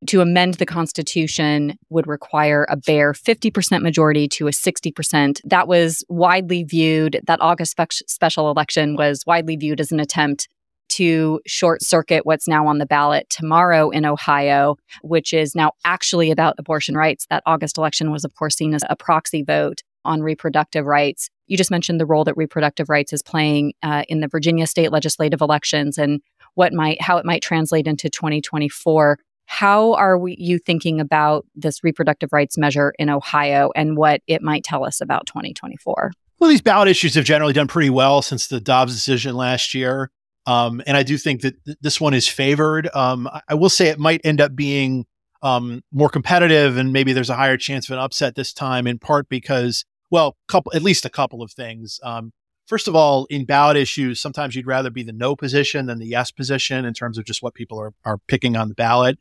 to 0.08 0.22
amend 0.22 0.56
the 0.56 0.66
Constitution 0.66 1.78
would 1.90 2.08
require 2.08 2.66
a 2.70 2.76
bare 2.76 3.14
50% 3.14 3.82
majority 3.82 4.28
to 4.30 4.48
a 4.48 4.52
60%. 4.52 5.40
That 5.46 5.68
was 5.68 6.04
widely 6.10 6.64
viewed, 6.64 7.22
that 7.26 7.42
August 7.42 7.72
spe- 7.72 8.04
special 8.08 8.52
election 8.52 8.96
was 8.96 9.24
widely 9.26 9.56
viewed 9.56 9.80
as 9.80 9.92
an 9.92 10.00
attempt 10.00 10.48
to 10.90 11.40
short 11.46 11.82
circuit 11.82 12.26
what's 12.26 12.48
now 12.48 12.68
on 12.68 12.78
the 12.78 12.86
ballot 12.86 13.28
tomorrow 13.30 13.90
in 13.90 14.06
Ohio, 14.06 14.76
which 15.02 15.34
is 15.34 15.56
now 15.56 15.72
actually 15.86 16.32
about 16.32 16.56
abortion 16.58 16.96
rights. 16.96 17.26
That 17.30 17.44
August 17.46 17.78
election 17.78 18.12
was, 18.12 18.24
of 18.24 18.34
course, 18.36 18.56
seen 18.56 18.74
as 18.74 18.84
a 18.90 18.96
proxy 18.96 19.44
vote 19.44 19.82
on 20.06 20.22
reproductive 20.22 20.86
rights. 20.86 21.30
You 21.48 21.58
just 21.58 21.72
mentioned 21.72 22.00
the 22.00 22.06
role 22.06 22.24
that 22.26 22.38
reproductive 22.38 22.90
rights 22.90 23.14
is 23.14 23.22
playing 23.22 23.74
uh, 23.82 24.04
in 24.08 24.20
the 24.20 24.28
Virginia 24.28 24.68
state 24.68 24.92
legislative 24.92 25.42
elections 25.42 25.98
and 25.98 26.22
what 26.56 26.74
might 26.74 27.02
how 27.02 27.18
it 27.18 27.26
might 27.26 27.42
translate 27.42 27.88
into 27.88 28.10
2024. 28.10 29.18
How 29.46 29.94
are 29.96 30.18
we, 30.18 30.36
you 30.40 30.58
thinking 30.58 31.00
about 31.00 31.46
this 31.56 31.84
reproductive 31.84 32.32
rights 32.32 32.58
measure 32.58 32.94
in 32.98 33.10
Ohio 33.10 33.72
and 33.76 33.98
what 33.98 34.22
it 34.28 34.42
might 34.42 34.64
tell 34.64 34.86
us 34.86 35.02
about 35.02 35.26
2024? 35.28 36.12
Well, 36.40 36.50
these 36.50 36.62
ballot 36.62 36.88
issues 36.88 37.16
have 37.16 37.26
generally 37.26 37.54
done 37.54 37.68
pretty 37.68 37.90
well 37.90 38.22
since 38.22 38.48
the 38.48 38.60
Dobbs 38.60 38.94
decision 38.94 39.36
last 39.36 39.74
year. 39.74 40.12
Um, 40.46 40.82
and 40.86 40.98
I 40.98 41.04
do 41.04 41.18
think 41.18 41.42
that 41.42 41.64
th- 41.66 41.78
this 41.82 42.02
one 42.02 42.14
is 42.14 42.28
favored. 42.28 42.90
Um, 42.94 43.28
I-, 43.28 43.42
I 43.50 43.54
will 43.56 43.70
say 43.70 43.88
it 43.88 44.00
might 44.00 44.22
end 44.24 44.42
up 44.42 44.56
being 44.56 45.06
um, 45.42 45.84
more 45.92 46.10
competitive, 46.10 46.78
and 46.78 46.94
maybe 46.94 47.14
there's 47.14 47.30
a 47.30 47.36
higher 47.36 47.58
chance 47.58 47.90
of 47.90 47.94
an 47.94 48.00
upset 48.00 48.36
this 48.36 48.54
time, 48.54 48.88
in 48.88 49.00
part 49.00 49.28
because, 49.30 49.86
well, 50.10 50.38
couple 50.48 50.72
at 50.76 50.82
least 50.82 51.06
a 51.06 51.10
couple 51.10 51.42
of 51.42 51.52
things. 51.52 52.00
Um, 52.04 52.32
first 52.66 52.88
of 52.88 52.96
all, 52.96 53.26
in 53.26 53.46
ballot 53.46 53.78
issues, 53.78 54.22
sometimes 54.22 54.56
you'd 54.56 54.68
rather 54.68 54.90
be 54.90 55.04
the 55.04 55.14
no 55.14 55.36
position 55.36 55.86
than 55.86 56.00
the 56.00 56.08
yes 56.08 56.32
position 56.32 56.86
in 56.86 56.94
terms 56.94 57.18
of 57.18 57.26
just 57.26 57.44
what 57.44 57.54
people 57.54 57.80
are 57.80 57.94
are 58.06 58.20
picking 58.28 58.56
on 58.56 58.70
the 58.70 58.76
ballot. 58.76 59.20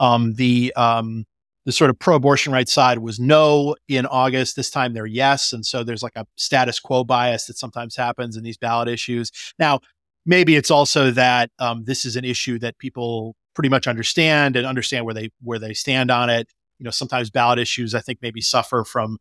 Um, 0.00 0.34
the 0.34 0.72
um, 0.74 1.26
the 1.66 1.72
sort 1.72 1.90
of 1.90 1.98
pro-abortion 1.98 2.50
rights 2.50 2.72
side 2.72 3.00
was 3.00 3.20
no 3.20 3.76
in 3.88 4.06
August. 4.06 4.56
This 4.56 4.70
time 4.70 4.94
they're 4.94 5.04
yes, 5.04 5.52
and 5.52 5.66
so 5.66 5.84
there's 5.84 6.02
like 6.02 6.16
a 6.16 6.26
status 6.36 6.80
quo 6.80 7.04
bias 7.04 7.44
that 7.46 7.58
sometimes 7.58 7.94
happens 7.94 8.38
in 8.38 8.42
these 8.42 8.56
ballot 8.56 8.88
issues. 8.88 9.30
Now, 9.58 9.80
maybe 10.28 10.56
it's 10.56 10.70
also 10.70 11.10
that 11.10 11.50
um, 11.58 11.84
this 11.84 12.04
is 12.04 12.14
an 12.14 12.24
issue 12.24 12.58
that 12.58 12.78
people 12.78 13.34
pretty 13.54 13.70
much 13.70 13.88
understand 13.88 14.54
and 14.54 14.66
understand 14.66 15.04
where 15.04 15.14
they 15.14 15.30
where 15.42 15.58
they 15.58 15.74
stand 15.74 16.10
on 16.12 16.30
it. 16.30 16.52
You 16.78 16.84
know, 16.84 16.90
sometimes 16.90 17.30
ballot 17.30 17.58
issues 17.58 17.94
I 17.94 18.00
think 18.00 18.20
maybe 18.22 18.40
suffer 18.40 18.84
from 18.84 19.18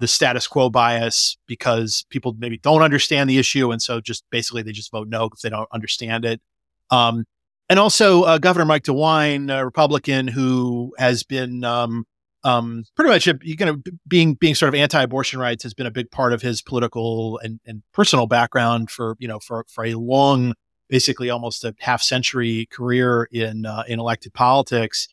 the 0.00 0.08
status 0.08 0.48
quo 0.48 0.70
bias 0.70 1.36
because 1.46 2.06
people 2.08 2.34
maybe 2.38 2.56
don't 2.58 2.82
understand 2.82 3.28
the 3.28 3.38
issue, 3.38 3.70
and 3.70 3.80
so 3.80 4.00
just 4.00 4.24
basically 4.30 4.62
they 4.62 4.72
just 4.72 4.90
vote 4.90 5.06
no 5.06 5.28
because 5.28 5.42
they 5.42 5.50
don't 5.50 5.68
understand 5.70 6.24
it. 6.24 6.40
Um, 6.90 7.26
and 7.68 7.78
also 7.78 8.22
uh, 8.22 8.38
Governor 8.38 8.64
Mike 8.64 8.84
DeWine, 8.84 9.54
a 9.54 9.64
Republican 9.64 10.26
who 10.26 10.94
has 10.98 11.22
been 11.22 11.62
um, 11.62 12.06
um, 12.48 12.84
pretty 12.96 13.10
much 13.10 13.26
you 13.26 13.56
know 13.60 13.82
being 14.06 14.34
being 14.34 14.54
sort 14.54 14.68
of 14.68 14.74
anti-abortion 14.74 15.38
rights 15.38 15.62
has 15.62 15.74
been 15.74 15.86
a 15.86 15.90
big 15.90 16.10
part 16.10 16.32
of 16.32 16.40
his 16.40 16.62
political 16.62 17.38
and, 17.42 17.60
and 17.66 17.82
personal 17.92 18.26
background 18.26 18.90
for 18.90 19.16
you 19.18 19.28
know 19.28 19.38
for 19.38 19.64
for 19.68 19.84
a 19.84 19.94
long, 19.94 20.54
basically 20.88 21.28
almost 21.28 21.64
a 21.64 21.74
half 21.80 22.00
century 22.00 22.66
career 22.70 23.28
in 23.30 23.66
uh, 23.66 23.84
in 23.86 24.00
elected 24.00 24.32
politics. 24.32 25.08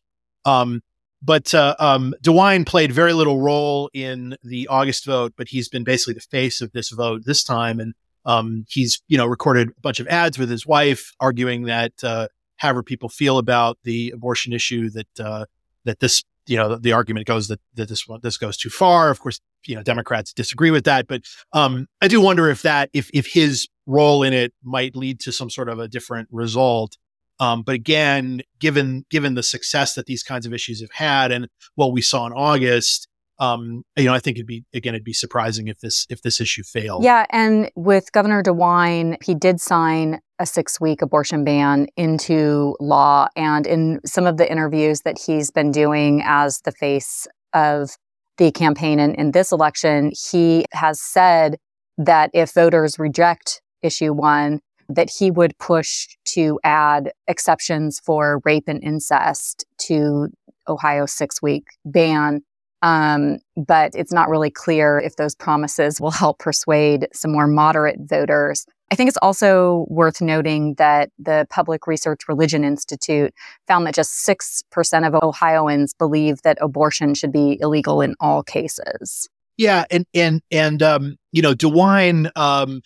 Um, 0.46 0.82
but 1.22 1.54
uh, 1.54 1.76
um, 1.80 2.14
DeWine 2.24 2.66
played 2.68 2.92
very 2.92 3.14
little 3.14 3.42
role 3.42 3.90
in 3.94 4.38
the 4.44 4.68
August 4.68 5.06
vote, 5.06 5.34
but 5.36 5.48
he's 5.48 5.68
been 5.68 5.84
basically 5.84 6.14
the 6.14 6.20
face 6.20 6.62
of 6.62 6.72
this 6.72 6.90
vote 6.92 7.24
this 7.26 7.44
time, 7.44 7.80
and 7.80 7.94
um, 8.26 8.66
he's 8.70 9.02
you 9.08 9.18
know 9.18 9.26
recorded 9.26 9.70
a 9.70 9.82
bunch 9.82 10.00
of 10.00 10.08
ads 10.08 10.38
with 10.38 10.50
his 10.50 10.66
wife 10.66 11.12
arguing 11.20 11.64
that 11.64 11.92
uh, 12.02 12.28
however 12.58 12.82
people 12.82 13.10
feel 13.10 13.38
about 13.40 13.78
the 13.84 14.12
abortion 14.12 14.54
issue 14.54 14.90
that 14.92 15.20
uh, 15.20 15.46
that 15.84 16.00
this 16.00 16.24
you 16.48 16.58
know 16.58 16.70
the, 16.70 16.78
the, 16.78 16.92
argument 16.92 17.26
goes 17.26 17.48
that 17.48 17.60
that 17.76 17.90
this 17.90 18.06
this 18.22 18.38
goes 18.38 18.58
too 18.58 18.70
far. 18.70 19.10
Of 19.10 19.20
course, 19.20 19.40
you 19.66 19.76
know 19.76 19.84
Democrats 19.84 20.34
disagree 20.34 20.72
with 20.72 20.86
that, 20.86 21.08
but 21.08 21.22
um, 21.54 21.88
I 22.02 22.08
do 22.08 22.22
wonder 22.22 22.50
if 22.50 22.62
that 22.64 22.90
if 22.94 23.10
if 23.14 23.28
his 23.28 23.68
role 23.86 24.24
in 24.24 24.34
it 24.34 24.54
might 24.64 24.96
lead 24.96 25.20
to 25.22 25.32
some 25.32 25.50
sort 25.50 25.70
of 25.70 25.80
a 25.80 25.88
different 25.88 26.30
result. 26.32 26.98
Um, 27.40 27.64
but 27.64 27.76
again, 27.76 28.42
given 28.60 29.06
given 29.10 29.34
the 29.34 29.44
success 29.44 29.96
that 29.96 30.06
these 30.06 30.24
kinds 30.24 30.46
of 30.46 30.54
issues 30.54 30.82
have 30.82 30.92
had, 30.92 31.32
and 31.32 31.48
what 31.76 31.92
we 31.92 32.02
saw 32.02 32.26
in 32.26 32.34
August, 32.34 33.08
um, 33.40 33.84
you 33.98 34.06
know, 34.06 34.14
I 34.14 34.20
think 34.20 34.38
it'd 34.38 34.48
be 34.48 34.64
again, 34.74 34.96
it'd 34.96 35.04
be 35.04 35.14
surprising 35.14 35.68
if 35.68 35.80
this 35.80 36.06
if 36.10 36.22
this 36.22 36.40
issue 36.40 36.64
failed. 36.64 37.04
Yeah, 37.04 37.26
and 37.32 37.70
with 37.76 38.12
Governor 38.12 38.42
DeWine, 38.42 39.22
he 39.24 39.36
did 39.36 39.60
sign 39.60 40.22
a 40.40 40.46
six 40.46 40.80
week 40.80 41.02
abortion 41.02 41.44
ban 41.44 41.88
into 41.96 42.76
law, 42.80 43.28
and 43.36 43.66
in 43.66 44.00
some 44.06 44.26
of 44.26 44.38
the 44.38 44.50
interviews 44.50 45.02
that 45.02 45.18
he's 45.18 45.52
been 45.52 45.72
doing 45.72 46.22
as 46.26 46.62
the 46.62 46.72
face 46.72 47.28
of 47.54 47.92
the 48.38 48.52
campaign 48.52 49.00
in, 49.00 49.16
in 49.16 49.32
this 49.32 49.52
election, 49.52 50.12
he 50.30 50.66
has 50.74 51.00
said 51.00 51.58
that 51.98 52.30
if 52.34 52.54
voters 52.54 53.00
reject 53.00 53.62
issue 53.82 54.12
one, 54.12 54.60
that 54.90 55.10
he 55.10 55.32
would 55.32 55.58
push 55.58 56.08
to 56.26 56.60
add 56.64 57.12
exceptions 57.28 58.00
for 58.00 58.42
rape 58.46 58.66
and 58.68 58.84
incest 58.84 59.66
to 59.78 60.28
Ohio's 60.68 61.14
six 61.14 61.42
week 61.42 61.68
ban 61.86 62.42
Um, 62.82 63.40
but 63.56 63.94
it's 63.96 64.14
not 64.14 64.30
really 64.30 64.52
clear 64.52 65.00
if 65.00 65.16
those 65.16 65.34
promises 65.34 66.00
will 66.00 66.12
help 66.12 66.40
persuade 66.40 67.08
some 67.14 67.32
more 67.32 67.48
moderate 67.48 67.98
voters. 68.00 68.66
I 68.92 68.96
think 68.96 69.08
it's 69.08 69.18
also 69.22 69.86
worth 69.90 70.22
noting 70.22 70.76
that 70.76 71.10
the 71.18 71.48
Public 71.50 71.88
Research 71.88 72.22
Religion 72.28 72.64
Institute 72.64 73.34
found 73.68 73.88
that 73.88 73.96
just 73.96 74.28
6% 74.28 75.08
of 75.08 75.24
Ohioans 75.24 75.94
believe 75.94 76.42
that 76.44 76.58
abortion 76.62 77.16
should 77.16 77.32
be 77.32 77.58
illegal 77.60 78.02
in 78.02 78.16
all 78.20 78.44
cases. 78.44 79.28
Yeah, 79.58 79.86
and 79.90 80.06
and 80.14 80.42
and 80.52 80.84
um, 80.84 81.18
you 81.32 81.42
know, 81.42 81.54
DeWine, 81.54 82.30
um, 82.36 82.82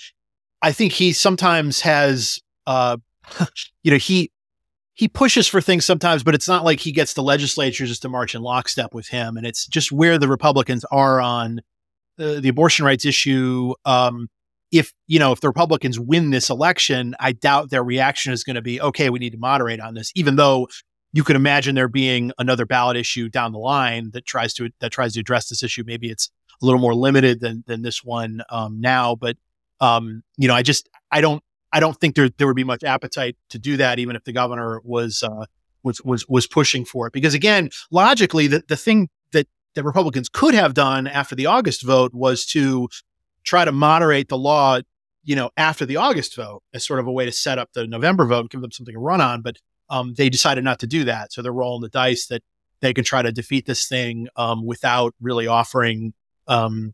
I 0.62 0.72
think 0.72 0.94
he 0.94 1.14
sometimes 1.14 1.82
has, 1.82 2.40
uh, 2.68 2.98
you 3.84 3.92
know, 3.92 3.98
he 3.98 4.32
he 5.00 5.08
pushes 5.08 5.48
for 5.48 5.62
things 5.62 5.86
sometimes, 5.86 6.24
but 6.24 6.36
it's 6.36 6.50
not 6.50 6.66
like 6.66 6.82
he 6.82 6.92
gets 6.92 7.14
the 7.14 7.24
legislature 7.24 7.86
just 7.86 8.02
to 8.02 8.10
march 8.10 8.36
in 8.36 8.42
lockstep 8.42 8.94
with 8.94 9.08
him. 9.08 9.38
And 9.38 9.48
it's 9.48 9.66
just 9.66 9.94
where 9.94 10.18
the 10.18 10.28
Republicans 10.28 10.84
are 10.92 11.22
on 11.22 11.62
uh, 12.20 12.42
the 12.42 12.50
abortion 12.50 12.86
rights 12.86 13.06
issue. 13.06 13.76
Um, 13.86 14.28
if 14.74 14.92
you 15.08 15.18
know, 15.18 15.32
if 15.32 15.40
the 15.40 15.48
Republicans 15.48 15.98
win 15.98 16.32
this 16.32 16.50
election, 16.50 17.16
I 17.18 17.32
doubt 17.32 17.70
their 17.70 17.82
reaction 17.82 18.34
is 18.34 18.44
going 18.44 18.58
to 18.58 18.62
be 18.62 18.82
okay. 18.82 19.10
We 19.10 19.20
need 19.20 19.32
to 19.32 19.38
moderate 19.38 19.80
on 19.80 19.94
this, 19.94 20.12
even 20.16 20.36
though 20.36 20.68
you 21.14 21.24
could 21.24 21.38
imagine 21.38 21.76
there 21.76 21.88
being 21.88 22.34
another 22.38 22.66
ballot 22.66 22.98
issue 22.98 23.30
down 23.30 23.54
the 23.54 23.58
line 23.58 24.12
that 24.12 24.26
tries 24.26 24.54
to 24.56 24.70
that 24.82 24.92
tries 24.92 25.14
to 25.14 25.22
address 25.22 25.48
this 25.48 25.64
issue. 25.64 25.86
Maybe 25.88 26.10
it's 26.10 26.30
a 26.62 26.66
little 26.66 26.82
more 26.82 26.94
limited 26.94 27.40
than 27.40 27.64
than 27.68 27.84
this 27.84 28.04
one 28.04 28.42
um, 28.50 28.82
now. 28.82 29.16
But 29.16 29.38
um, 29.80 30.24
you 30.36 30.50
know, 30.50 30.56
I 30.56 30.62
just 30.62 30.90
I 31.10 31.22
don't 31.22 31.42
I 31.72 31.80
don't 31.80 32.00
think 32.00 32.16
there 32.16 32.30
there 32.38 32.48
would 32.48 32.56
be 32.56 32.64
much 32.64 32.84
appetite 32.84 33.38
to 33.50 33.60
do 33.60 33.78
that, 33.78 34.00
even 34.00 34.16
if 34.16 34.24
the 34.24 34.34
governor 34.34 34.82
was 34.84 35.24
uh, 35.24 35.46
was 35.84 36.02
was 36.02 36.28
was 36.28 36.48
pushing 36.48 36.86
for 36.86 37.08
it. 37.08 37.14
Because 37.14 37.34
again, 37.34 37.70
logically, 37.92 38.48
the 38.48 38.64
the 38.68 38.78
thing 38.78 39.10
that 39.32 39.48
that 39.76 39.84
Republicans 39.84 40.30
could 40.30 40.54
have 40.54 40.74
done 40.74 41.08
after 41.08 41.36
the 41.36 41.46
August 41.46 41.84
vote 41.84 42.14
was 42.14 42.46
to 42.48 42.90
try 43.44 43.66
to 43.66 43.72
moderate 43.72 44.30
the 44.30 44.38
law, 44.38 44.80
you 45.24 45.36
know, 45.36 45.50
after 45.58 45.86
the 45.86 45.98
August 45.98 46.36
vote 46.36 46.64
as 46.74 46.86
sort 46.86 47.00
of 47.00 47.08
a 47.08 47.12
way 47.12 47.26
to 47.26 47.32
set 47.32 47.60
up 47.60 47.70
the 47.74 47.88
November 47.88 48.26
vote 48.26 48.42
and 48.42 48.50
give 48.50 48.62
them 48.62 48.72
something 48.72 48.94
to 48.94 49.00
run 49.00 49.22
on. 49.22 49.42
But 49.42 49.58
um, 49.90 50.14
they 50.16 50.30
decided 50.30 50.64
not 50.64 50.80
to 50.80 50.88
do 50.88 51.04
that, 51.06 51.32
so 51.32 51.42
they're 51.42 51.54
rolling 51.54 51.82
the 51.82 51.90
dice 51.90 52.28
that 52.28 52.44
they 52.82 52.94
can 52.94 53.04
try 53.04 53.22
to 53.22 53.32
defeat 53.32 53.66
this 53.66 53.88
thing 53.88 54.28
um, 54.36 54.66
without 54.66 55.14
really 55.20 55.48
offering 55.48 56.14
um, 56.48 56.94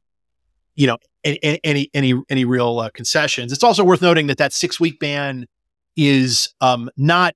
you 0.75 0.85
know, 0.87 0.97
any 1.25 1.59
any 1.63 1.89
any, 1.93 2.13
any 2.29 2.45
real 2.45 2.79
uh, 2.79 2.89
concessions. 2.89 3.51
It's 3.51 3.63
also 3.63 3.83
worth 3.83 4.01
noting 4.01 4.27
that 4.27 4.37
that 4.37 4.53
six 4.53 4.79
week 4.79 4.99
ban 4.99 5.45
is 5.95 6.53
um, 6.61 6.89
not 6.97 7.35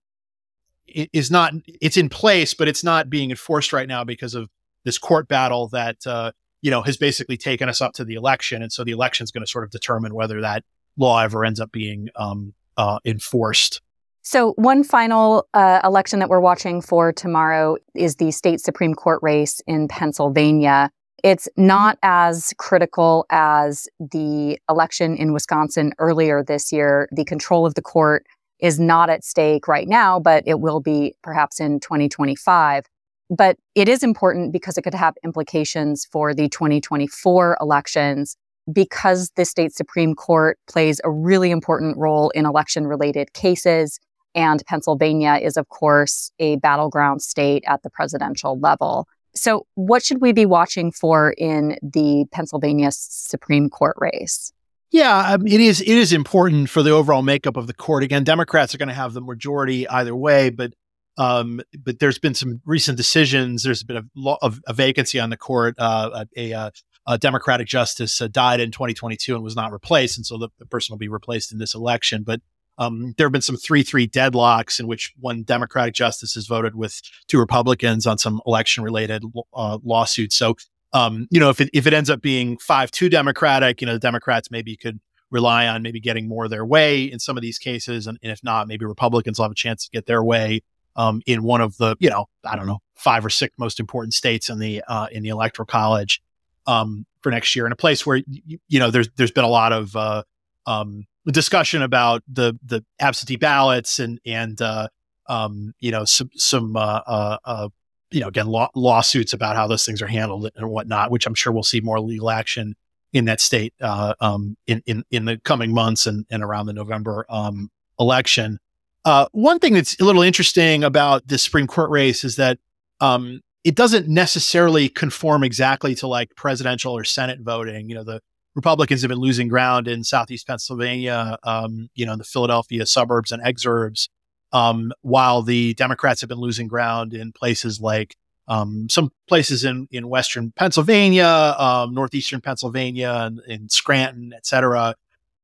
is 0.88 1.30
not 1.32 1.54
it's 1.66 1.98
in 1.98 2.10
place, 2.10 2.54
but 2.54 2.68
it's 2.68 2.84
not 2.84 3.10
being 3.10 3.32
enforced 3.32 3.74
right 3.74 3.88
now 3.88 4.04
because 4.04 4.36
of 4.36 4.50
this 4.86 4.98
court 4.98 5.28
battle 5.28 5.68
that 5.70 6.06
uh, 6.08 6.32
you 6.62 6.72
know 6.72 6.82
has 6.82 6.98
basically 6.98 7.38
taken 7.38 7.70
us 7.70 7.82
up 7.82 7.94
to 7.94 8.06
the 8.06 8.16
election, 8.16 8.62
and 8.62 8.72
so 8.72 8.84
the 8.84 8.92
election 8.92 9.24
is 9.24 9.32
going 9.32 9.44
to 9.44 9.50
sort 9.50 9.64
of 9.64 9.72
determine 9.72 10.14
whether 10.14 10.42
that 10.42 10.64
law 10.98 11.22
ever 11.22 11.46
ends 11.46 11.60
up 11.60 11.72
being 11.72 12.10
um, 12.16 12.54
uh, 12.78 13.00
enforced. 13.06 13.82
So, 14.22 14.54
one 14.54 14.84
final 14.84 15.48
uh, 15.54 15.80
election 15.84 16.20
that 16.20 16.30
we're 16.30 16.40
watching 16.40 16.82
for 16.82 17.12
tomorrow 17.12 17.78
is 17.96 18.18
the 18.18 18.32
state 18.32 18.60
Supreme 18.60 18.94
Court 18.94 19.20
race 19.22 19.62
in 19.66 19.88
Pennsylvania. 19.88 20.92
It's 21.24 21.50
not 21.58 21.98
as 22.04 22.54
critical 22.58 23.26
as 23.30 23.88
the 24.00 24.60
election 24.70 25.16
in 25.16 25.34
Wisconsin 25.34 25.94
earlier 26.00 26.44
this 26.44 26.72
year. 26.72 27.10
The 27.12 27.26
control 27.26 27.66
of 27.66 27.76
the 27.76 27.82
court 27.82 28.26
is 28.60 28.80
not 28.80 29.10
at 29.10 29.24
stake 29.24 29.68
right 29.68 29.88
now, 29.88 30.20
but 30.20 30.44
it 30.46 30.60
will 30.60 30.80
be 30.80 31.16
perhaps 31.24 31.60
in 31.60 31.80
2025. 31.80 32.86
But 33.30 33.58
it 33.76 33.88
is 33.88 34.04
important 34.04 34.52
because 34.52 34.78
it 34.78 34.82
could 34.82 34.94
have 34.94 35.16
implications 35.24 36.06
for 36.12 36.34
the 36.34 36.50
2024 36.50 37.58
elections 37.62 38.36
because 38.72 39.32
the 39.36 39.46
state 39.46 39.74
Supreme 39.74 40.16
Court 40.16 40.58
plays 40.68 41.00
a 41.04 41.12
really 41.12 41.52
important 41.52 41.98
role 41.98 42.30
in 42.32 42.46
election 42.46 42.88
related 42.88 43.34
cases. 43.34 44.00
And 44.36 44.64
Pennsylvania 44.68 45.40
is, 45.42 45.58
of 45.58 45.70
course, 45.70 46.32
a 46.40 46.58
battleground 46.58 47.22
state 47.22 47.64
at 47.68 47.84
the 47.84 47.90
presidential 47.90 48.60
level. 48.60 49.08
So, 49.36 49.66
what 49.76 50.04
should 50.04 50.22
we 50.22 50.32
be 50.32 50.46
watching 50.46 50.92
for 50.92 51.34
in 51.38 51.78
the 51.82 52.26
Pennsylvania 52.32 52.90
Supreme 52.92 53.70
Court 53.70 53.96
race? 54.00 54.52
Yeah, 54.92 55.34
um, 55.34 55.46
it 55.46 55.62
is. 55.62 55.82
It 55.82 55.88
is 55.88 56.12
important 56.14 56.70
for 56.70 56.82
the 56.82 56.92
overall 56.92 57.22
makeup 57.22 57.58
of 57.58 57.68
the 57.68 57.74
court. 57.74 58.04
Again, 58.04 58.24
Democrats 58.24 58.74
are 58.74 58.80
going 58.80 58.90
to 58.90 58.96
have 58.96 59.14
the 59.14 59.22
majority 59.22 59.88
either 59.88 60.16
way, 60.16 60.50
but 60.50 60.74
um, 61.18 61.62
but 61.78 62.00
there's 62.00 62.18
been 62.18 62.34
some 62.34 62.62
recent 62.66 62.98
decisions. 62.98 63.64
There's 63.64 63.84
been 63.84 63.98
a, 63.98 64.04
lo- 64.16 64.38
of 64.42 64.62
a 64.68 64.74
vacancy 64.74 65.20
on 65.20 65.30
the 65.30 65.38
court. 65.38 65.76
Uh, 65.78 66.26
a, 66.36 66.52
a, 66.52 66.72
a, 67.06 67.18
Democratic 67.18 67.68
justice 67.68 68.22
uh, 68.22 68.30
died 68.30 68.62
in 68.62 68.72
2022 68.72 69.36
and 69.36 69.44
was 69.44 69.56
not 69.56 69.72
replaced, 69.72 70.18
and 70.18 70.26
so 70.26 70.38
the, 70.38 70.50
the 70.60 70.66
person 70.66 70.94
will 70.94 70.98
be 70.98 71.10
replaced 71.10 71.52
in 71.52 71.60
this 71.60 71.76
election. 71.76 72.24
But 72.24 72.42
um, 72.80 73.14
there 73.18 73.28
have 73.28 73.32
been 73.32 73.42
some 73.42 73.58
3 73.58 73.84
3 73.84 74.08
deadlocks 74.08 74.80
in 74.80 74.88
which 74.88 75.14
one 75.20 75.44
Democratic 75.44 75.94
justice 75.94 76.34
has 76.34 76.48
voted 76.48 76.76
with 76.76 77.02
two 77.28 77.38
Republicans 77.38 78.08
on 78.08 78.18
some 78.18 78.42
election 78.48 78.84
related 78.84 79.24
uh, 79.54 79.78
lawsuits. 79.84 80.36
So, 80.36 80.56
um, 80.94 81.28
you 81.30 81.40
know, 81.40 81.50
if 81.50 81.62
it, 81.62 81.70
if 81.74 81.86
it 81.86 81.94
ends 81.94 82.10
up 82.10 82.22
being 82.22 82.58
5 82.58 82.90
2 82.90 83.10
Democratic, 83.10 83.82
you 83.82 83.88
know, 83.88 83.94
the 83.94 84.00
Democrats 84.00 84.50
maybe 84.50 84.76
could 84.76 85.00
rely 85.30 85.68
on 85.68 85.84
maybe 85.84 86.00
getting 86.00 86.28
more 86.28 86.48
their 86.48 86.66
way 86.66 87.04
in 87.04 87.20
some 87.20 87.38
of 87.38 87.44
these 87.44 87.60
cases. 87.60 88.08
And, 88.08 88.18
and 88.24 88.32
if 88.32 88.44
not, 88.44 88.68
maybe 88.68 88.86
Republicans 88.86 89.38
will 89.38 89.44
have 89.44 89.52
a 89.52 89.56
chance 89.56 89.84
to 89.84 89.92
get 89.92 90.08
their 90.08 90.24
way 90.24 90.62
um, 90.96 91.22
in 91.28 91.44
one 91.44 91.62
of 91.62 91.78
the, 91.78 91.96
you 92.00 92.10
know, 92.10 92.26
I 92.44 92.56
don't 92.56 92.66
know, 92.66 92.80
five 92.96 93.26
or 93.26 93.30
six 93.30 93.54
most 93.58 93.80
important 93.80 94.14
states 94.14 94.50
in 94.50 94.60
the 94.60 94.84
uh, 94.88 95.08
in 95.12 95.24
the 95.24 95.30
electoral 95.30 95.66
college 95.66 96.22
um, 96.66 97.06
for 97.22 97.32
next 97.32 97.56
year, 97.56 97.66
in 97.66 97.72
a 97.72 97.78
place 97.78 98.06
where 98.06 98.18
you, 98.18 98.60
you 98.68 98.80
know 98.80 98.90
there's 98.92 99.10
there's 99.16 99.32
been 99.32 99.44
a 99.44 99.50
lot 99.50 99.72
of 99.72 99.96
uh, 99.96 100.24
um, 100.66 101.06
discussion 101.26 101.82
about 101.82 102.24
the 102.28 102.58
the 102.66 102.84
absentee 103.00 103.36
ballots 103.36 104.00
and 104.00 104.20
and 104.26 104.62
uh, 104.62 104.88
um, 105.28 105.74
you 105.80 105.92
know 105.92 106.06
some 106.06 106.30
some 106.36 106.76
uh, 106.76 107.02
uh, 107.06 107.38
uh, 107.46 107.70
you 108.12 108.22
know 108.22 108.28
again 108.28 108.48
law- 108.48 108.72
lawsuits 108.76 109.34
about 109.34 109.56
how 109.56 109.68
those 109.68 109.86
things 109.86 110.02
are 110.02 110.08
handled 110.08 110.50
and 110.56 110.70
whatnot, 110.70 111.12
which 111.12 111.26
I'm 111.26 111.36
sure 111.36 111.54
we'll 111.54 111.64
see 111.64 111.82
more 111.82 112.00
legal 112.00 112.30
action 112.30 112.76
in 113.14 113.26
that 113.26 113.42
state 113.42 113.74
uh, 113.82 114.14
um, 114.20 114.58
in 114.68 114.82
in 114.86 115.04
in 115.12 115.26
the 115.26 115.38
coming 115.38 115.74
months 115.74 116.08
and 116.08 116.26
and 116.30 116.44
around 116.44 116.66
the 116.66 116.74
November 116.74 117.26
um, 117.30 117.70
election. 118.00 118.60
Uh, 119.06 119.28
one 119.32 119.60
thing 119.60 119.74
that's 119.74 120.00
a 120.00 120.04
little 120.04 120.22
interesting 120.22 120.84
about 120.84 121.28
this 121.28 121.44
Supreme 121.44 121.68
Court 121.68 121.90
race 121.90 122.24
is 122.24 122.36
that 122.36 122.60
um, 123.00 123.42
it 123.64 123.76
doesn't 123.76 124.08
necessarily 124.08 124.90
conform 124.90 125.44
exactly 125.44 125.96
to 125.96 126.08
like 126.08 126.36
presidential 126.36 126.96
or 126.96 127.04
Senate 127.04 127.40
voting. 127.42 127.90
You 127.90 127.96
know, 127.96 128.04
the 128.04 128.22
Republicans 128.56 129.02
have 129.02 129.10
been 129.10 129.20
losing 129.20 129.48
ground 129.48 129.88
in 129.88 130.04
Southeast 130.04 130.48
Pennsylvania, 130.48 131.38
um, 131.44 131.90
you 131.94 132.06
know, 132.06 132.16
the 132.16 132.24
Philadelphia 132.24 132.86
suburbs 132.86 133.32
and 133.32 133.44
exurbs, 133.44 134.10
um, 134.52 134.92
while 135.02 135.42
the 135.42 135.74
Democrats 135.76 136.22
have 136.22 136.30
been 136.30 136.40
losing 136.40 136.68
ground 136.68 137.14
in 137.14 137.32
places 137.32 137.80
like 137.80 138.16
um, 138.48 138.88
some 138.90 139.12
places 139.28 139.64
in, 139.64 139.88
in 139.92 140.10
Western 140.10 140.52
Pennsylvania, 140.52 141.56
um, 141.58 141.94
Northeastern 141.94 142.42
Pennsylvania, 142.42 143.14
and 143.26 143.42
in 143.48 143.70
Scranton, 143.70 144.34
et 144.36 144.46
cetera. 144.46 144.96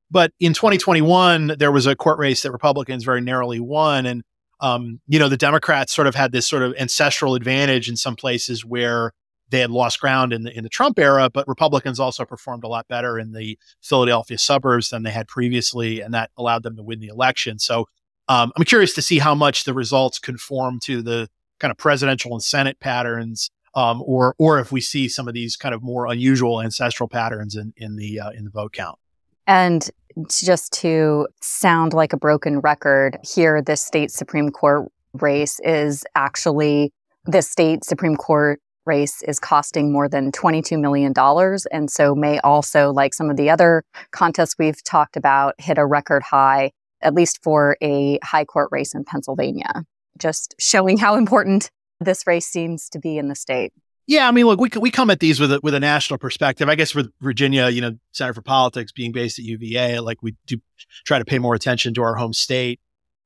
But 0.09 0.33
in 0.39 0.53
2021, 0.53 1.55
there 1.59 1.71
was 1.71 1.85
a 1.85 1.95
court 1.95 2.17
race 2.17 2.41
that 2.41 2.51
Republicans 2.51 3.03
very 3.03 3.21
narrowly 3.21 3.59
won. 3.59 4.05
And, 4.07 4.23
um, 4.59 5.01
you 5.07 5.19
know, 5.19 5.29
the 5.29 5.37
Democrats 5.37 5.93
sort 5.93 6.07
of 6.07 6.15
had 6.15 6.31
this 6.31 6.47
sort 6.47 6.63
of 6.63 6.73
ancestral 6.79 7.35
advantage 7.35 7.87
in 7.89 7.95
some 7.95 8.15
places 8.15 8.65
where 8.65 9.11
they 9.49 9.59
had 9.59 9.71
lost 9.71 9.99
ground 9.99 10.33
in 10.33 10.43
the 10.43 10.55
in 10.55 10.63
the 10.63 10.69
Trump 10.69 10.99
era, 10.99 11.29
but 11.29 11.47
Republicans 11.47 11.99
also 11.99 12.25
performed 12.25 12.63
a 12.63 12.67
lot 12.67 12.87
better 12.87 13.19
in 13.19 13.31
the 13.31 13.57
Philadelphia 13.81 14.37
suburbs 14.37 14.89
than 14.89 15.03
they 15.03 15.11
had 15.11 15.27
previously, 15.27 16.01
and 16.01 16.13
that 16.13 16.31
allowed 16.37 16.63
them 16.63 16.75
to 16.75 16.83
win 16.83 16.99
the 16.99 17.07
election. 17.07 17.59
So 17.59 17.85
um, 18.27 18.51
I'm 18.57 18.63
curious 18.63 18.93
to 18.95 19.01
see 19.01 19.19
how 19.19 19.35
much 19.35 19.63
the 19.63 19.73
results 19.73 20.19
conform 20.19 20.79
to 20.81 21.01
the 21.01 21.29
kind 21.59 21.71
of 21.71 21.77
presidential 21.77 22.33
and 22.33 22.43
Senate 22.43 22.79
patterns, 22.79 23.51
um, 23.75 24.01
or 24.05 24.35
or 24.39 24.59
if 24.59 24.71
we 24.71 24.81
see 24.81 25.07
some 25.07 25.27
of 25.27 25.33
these 25.33 25.55
kind 25.55 25.75
of 25.75 25.83
more 25.83 26.07
unusual 26.07 26.61
ancestral 26.61 27.07
patterns 27.07 27.55
in 27.55 27.73
in 27.77 27.95
the 27.97 28.19
uh, 28.19 28.31
in 28.31 28.45
the 28.45 28.51
vote 28.51 28.73
count. 28.73 28.97
And 29.47 29.89
just 30.29 30.73
to 30.73 31.27
sound 31.41 31.93
like 31.93 32.13
a 32.13 32.17
broken 32.17 32.59
record, 32.59 33.17
here 33.23 33.61
this 33.61 33.81
state 33.81 34.09
Supreme 34.09 34.49
Court 34.49 34.91
race 35.13 35.59
is 35.63 36.03
actually 36.15 36.93
the 37.25 37.41
state 37.41 37.83
Supreme 37.83 38.15
Court 38.15 38.59
race 38.85 39.21
is 39.23 39.39
costing 39.39 39.91
more 39.91 40.07
than 40.07 40.31
$22 40.31 40.79
million. 40.79 41.13
And 41.71 41.89
so 41.89 42.15
may 42.15 42.39
also, 42.39 42.91
like 42.91 43.13
some 43.13 43.29
of 43.29 43.37
the 43.37 43.49
other 43.49 43.83
contests 44.11 44.55
we've 44.57 44.83
talked 44.83 45.17
about, 45.17 45.55
hit 45.57 45.77
a 45.77 45.85
record 45.85 46.23
high, 46.23 46.71
at 47.01 47.13
least 47.13 47.41
for 47.43 47.77
a 47.81 48.19
high 48.23 48.45
court 48.45 48.69
race 48.71 48.93
in 48.93 49.03
Pennsylvania. 49.03 49.83
Just 50.17 50.55
showing 50.59 50.97
how 50.97 51.15
important 51.15 51.69
this 51.99 52.25
race 52.27 52.47
seems 52.47 52.89
to 52.89 52.99
be 52.99 53.17
in 53.17 53.27
the 53.27 53.35
state. 53.35 53.73
Yeah, 54.07 54.27
I 54.27 54.31
mean, 54.31 54.45
look, 54.45 54.59
we 54.59 54.69
we 54.79 54.91
come 54.91 55.09
at 55.09 55.19
these 55.19 55.39
with 55.39 55.51
a, 55.51 55.59
with 55.63 55.73
a 55.73 55.79
national 55.79 56.19
perspective. 56.19 56.69
I 56.69 56.75
guess 56.75 56.93
with 56.93 57.11
Virginia, 57.21 57.69
you 57.69 57.81
know, 57.81 57.97
Center 58.11 58.35
for 58.35 58.43
Politics 58.43 58.91
being 58.91 59.11
based 59.11 59.39
at 59.39 59.45
UVA, 59.45 59.99
like 59.99 60.21
we 60.21 60.35
do 60.45 60.57
try 61.05 61.17
to 61.17 61.25
pay 61.25 61.39
more 61.39 61.55
attention 61.55 61.95
to 61.95 62.03
our 62.03 62.15
home 62.15 62.33
state. 62.33 62.79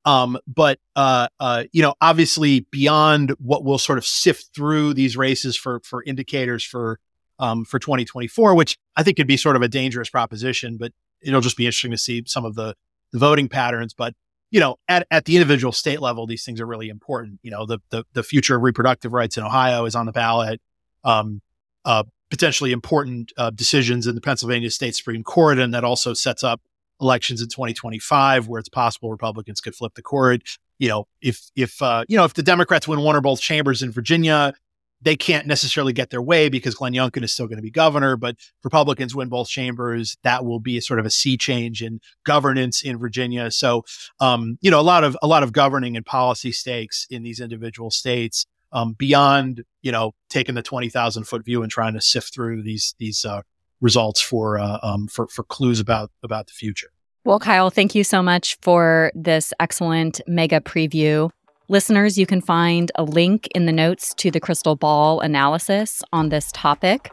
Um, 0.06 0.38
but 0.48 0.80
uh, 0.96 1.28
uh, 1.40 1.66
you 1.72 1.82
know, 1.82 1.94
obviously, 2.02 2.62
beyond 2.72 3.32
what 3.40 3.64
we'll 3.64 3.78
sort 3.78 3.98
of 3.98 4.06
sift 4.06 4.50
through 4.56 4.94
these 4.94 5.18
races 5.18 5.58
for 5.58 5.82
for 5.82 6.04
indicators 6.04 6.64
for 6.64 7.00
um, 7.40 7.66
for 7.66 7.80
2024, 7.80 8.56
which 8.56 8.78
I 8.96 9.04
think 9.04 9.18
could 9.18 9.28
be 9.28 9.38
sort 9.38 9.56
of 9.56 9.62
a 9.62 9.68
dangerous 9.68 10.10
proposition, 10.10 10.78
but 10.78 10.92
it'll 11.22 11.42
just 11.42 11.58
be 11.58 11.66
interesting 11.66 11.92
to 11.92 11.98
see 11.98 12.24
some 12.26 12.46
of 12.46 12.56
the, 12.56 12.76
the 13.12 13.20
voting 13.20 13.48
patterns. 13.50 13.94
But 13.94 14.14
you 14.52 14.60
know, 14.60 14.78
at, 14.88 15.06
at 15.12 15.26
the 15.26 15.36
individual 15.36 15.72
state 15.72 16.02
level, 16.02 16.26
these 16.26 16.44
things 16.44 16.60
are 16.60 16.66
really 16.66 16.90
important. 16.90 17.40
You 17.44 17.52
know, 17.52 17.66
the 17.66 17.80
the, 17.90 18.06
the 18.14 18.24
future 18.24 18.56
of 18.56 18.62
reproductive 18.62 19.14
rights 19.14 19.38
in 19.38 19.44
Ohio 19.44 19.86
is 19.86 19.96
on 19.96 20.06
the 20.06 20.12
ballot. 20.12 20.62
Um, 21.04 21.42
uh, 21.86 22.04
potentially 22.30 22.72
important 22.72 23.32
uh, 23.38 23.50
decisions 23.50 24.06
in 24.06 24.16
the 24.16 24.22
Pennsylvania 24.22 24.70
State 24.70 24.96
Supreme 24.96 25.24
Court, 25.24 25.60
and 25.60 25.74
that 25.74 25.84
also 25.84 26.14
sets 26.14 26.44
up 26.44 26.62
elections 27.02 27.42
in 27.42 27.48
2025 27.48 28.48
where 28.48 28.60
it's 28.60 28.70
possible 28.70 29.12
Republicans 29.12 29.62
could 29.62 29.76
flip 29.76 29.94
the 29.96 30.02
court. 30.02 30.42
You 30.78 30.88
know, 30.88 31.08
if 31.22 31.50
if 31.56 31.82
uh, 31.82 32.06
you 32.08 32.18
know 32.18 32.26
if 32.26 32.34
the 32.34 32.44
Democrats 32.44 32.88
win 32.88 33.02
one 33.02 33.16
or 33.16 33.22
both 33.22 33.42
chambers 33.42 33.82
in 33.82 33.92
Virginia, 33.92 34.54
they 35.02 35.16
can't 35.16 35.48
necessarily 35.48 35.94
get 35.94 36.10
their 36.10 36.22
way 36.22 36.50
because 36.50 36.76
Glenn 36.76 36.94
Youngkin 36.94 37.24
is 37.24 37.34
still 37.34 37.48
going 37.48 37.58
to 37.58 37.64
be 37.64 37.72
governor. 37.72 38.16
But 38.16 38.36
Republicans 38.64 39.16
win 39.16 39.30
both 39.30 39.50
chambers, 39.50 40.18
that 40.24 40.46
will 40.46 40.60
be 40.60 40.78
a 40.78 40.82
sort 40.82 41.00
of 41.00 41.06
a 41.06 41.10
sea 41.10 41.38
change 41.38 41.82
in 41.82 42.00
governance 42.26 42.82
in 42.82 42.98
Virginia. 42.98 43.52
So, 43.52 43.84
um, 44.20 44.58
you 44.62 44.72
know, 44.72 44.80
a 44.80 44.82
lot 44.82 45.04
of 45.04 45.18
a 45.22 45.28
lot 45.28 45.44
of 45.44 45.54
governing 45.54 45.96
and 45.96 46.06
policy 46.06 46.52
stakes 46.52 47.08
in 47.10 47.24
these 47.24 47.40
individual 47.40 47.92
states 47.92 48.46
um, 48.72 48.94
beyond 48.94 49.64
you 49.82 49.92
know 49.92 50.14
taking 50.30 50.56
the 50.56 50.62
twenty 50.62 50.90
thousand 50.90 51.26
foot 51.26 51.44
view 51.44 51.62
and 51.62 51.72
trying 51.72 51.94
to 51.94 52.02
sift 52.02 52.34
through 52.34 52.64
these 52.64 52.96
these 53.00 53.26
uh, 53.26 53.42
results 53.82 54.22
for 54.22 54.58
uh, 54.58 54.80
um, 54.82 55.08
for 55.08 55.28
for 55.28 55.44
clues 55.44 55.80
about 55.80 56.12
about 56.24 56.48
the 56.48 56.54
future. 56.54 56.92
Well, 57.26 57.40
Kyle, 57.40 57.70
thank 57.70 57.96
you 57.96 58.04
so 58.04 58.24
much 58.24 58.58
for 58.62 59.12
this 59.14 59.54
excellent 59.60 60.22
mega 60.26 60.62
preview. 60.62 61.30
Listeners, 61.68 62.18
you 62.18 62.26
can 62.26 62.42
find 62.42 62.92
a 62.96 63.04
link 63.04 63.48
in 63.54 63.66
the 63.66 63.72
notes 63.72 64.14
to 64.16 64.32
the 64.32 64.40
crystal 64.40 64.76
ball 64.76 65.20
analysis 65.20 66.02
on 66.12 66.30
this 66.30 66.52
topic. 66.52 67.12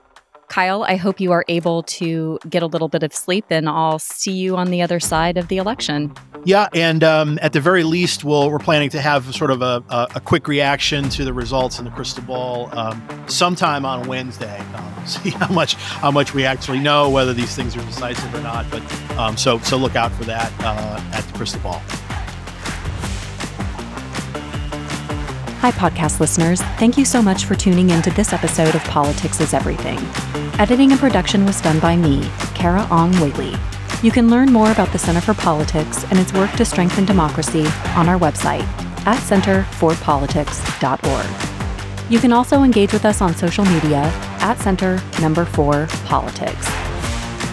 Kyle, 0.48 0.82
I 0.82 0.96
hope 0.96 1.20
you 1.20 1.32
are 1.32 1.44
able 1.48 1.82
to 1.84 2.38
get 2.48 2.62
a 2.62 2.66
little 2.66 2.88
bit 2.88 3.02
of 3.02 3.14
sleep 3.14 3.46
and 3.50 3.68
I'll 3.68 3.98
see 3.98 4.32
you 4.32 4.56
on 4.56 4.70
the 4.70 4.82
other 4.82 5.00
side 5.00 5.36
of 5.36 5.48
the 5.48 5.58
election. 5.58 6.12
Yeah, 6.44 6.68
and 6.74 7.02
um, 7.02 7.38
at 7.42 7.52
the 7.52 7.60
very 7.60 7.82
least, 7.82 8.22
we'll, 8.22 8.50
we're 8.50 8.58
planning 8.58 8.88
to 8.90 9.00
have 9.00 9.34
sort 9.34 9.50
of 9.50 9.62
a, 9.62 9.82
a, 9.90 10.08
a, 10.16 10.20
quick 10.20 10.46
reaction 10.46 11.08
to 11.10 11.24
the 11.24 11.32
results 11.32 11.80
in 11.80 11.84
the 11.84 11.90
crystal 11.90 12.22
ball 12.22 12.70
um, 12.78 13.02
sometime 13.26 13.84
on 13.84 14.06
Wednesday. 14.06 14.62
Um, 14.76 15.06
see 15.06 15.30
how 15.30 15.48
much 15.48 15.74
how 15.74 16.10
much 16.10 16.34
we 16.34 16.44
actually 16.44 16.80
know 16.80 17.08
whether 17.08 17.32
these 17.32 17.54
things 17.54 17.76
are 17.76 17.80
decisive 17.86 18.34
or 18.34 18.42
not. 18.42 18.66
But 18.70 18.82
um, 19.16 19.36
so 19.36 19.58
so 19.60 19.76
look 19.78 19.96
out 19.96 20.12
for 20.12 20.24
that 20.24 20.52
uh, 20.60 21.00
at 21.12 21.24
the 21.24 21.32
crystal 21.32 21.60
ball. 21.60 21.80
Hi, 25.66 25.72
podcast 25.72 26.20
listeners. 26.20 26.62
Thank 26.78 26.96
you 26.96 27.04
so 27.04 27.20
much 27.20 27.44
for 27.44 27.56
tuning 27.56 27.90
in 27.90 28.00
to 28.02 28.12
this 28.12 28.32
episode 28.32 28.76
of 28.76 28.84
Politics 28.84 29.40
is 29.40 29.52
Everything. 29.52 29.98
Editing 30.60 30.92
and 30.92 31.00
production 31.00 31.44
was 31.44 31.60
done 31.60 31.80
by 31.80 31.96
me, 31.96 32.20
Carah 32.54 32.88
Ong 32.88 33.10
Whaley. 33.14 33.56
You 34.00 34.12
can 34.12 34.30
learn 34.30 34.52
more 34.52 34.70
about 34.70 34.92
the 34.92 34.98
Center 35.00 35.20
for 35.20 35.34
Politics 35.34 36.04
and 36.04 36.20
its 36.20 36.32
work 36.32 36.52
to 36.52 36.64
strengthen 36.64 37.04
democracy 37.04 37.66
on 37.96 38.08
our 38.08 38.16
website 38.16 38.62
at 39.08 39.18
centerforpolitics.org. 39.22 42.12
You 42.12 42.20
can 42.20 42.32
also 42.32 42.62
engage 42.62 42.92
with 42.92 43.04
us 43.04 43.20
on 43.20 43.34
social 43.34 43.64
media 43.64 44.02
at 44.38 44.60
Center 44.60 45.02
Number 45.20 45.46
4 45.46 45.88
Politics. 46.04 46.70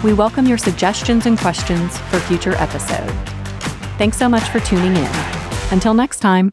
We 0.04 0.12
welcome 0.12 0.46
your 0.46 0.58
suggestions 0.58 1.26
and 1.26 1.36
questions 1.36 1.98
for 1.98 2.20
future 2.20 2.54
episode. 2.58 3.10
Thanks 3.98 4.18
so 4.18 4.28
much 4.28 4.48
for 4.50 4.60
tuning 4.60 4.94
in. 4.94 5.10
Until 5.72 5.94
next 5.94 6.20
time. 6.20 6.52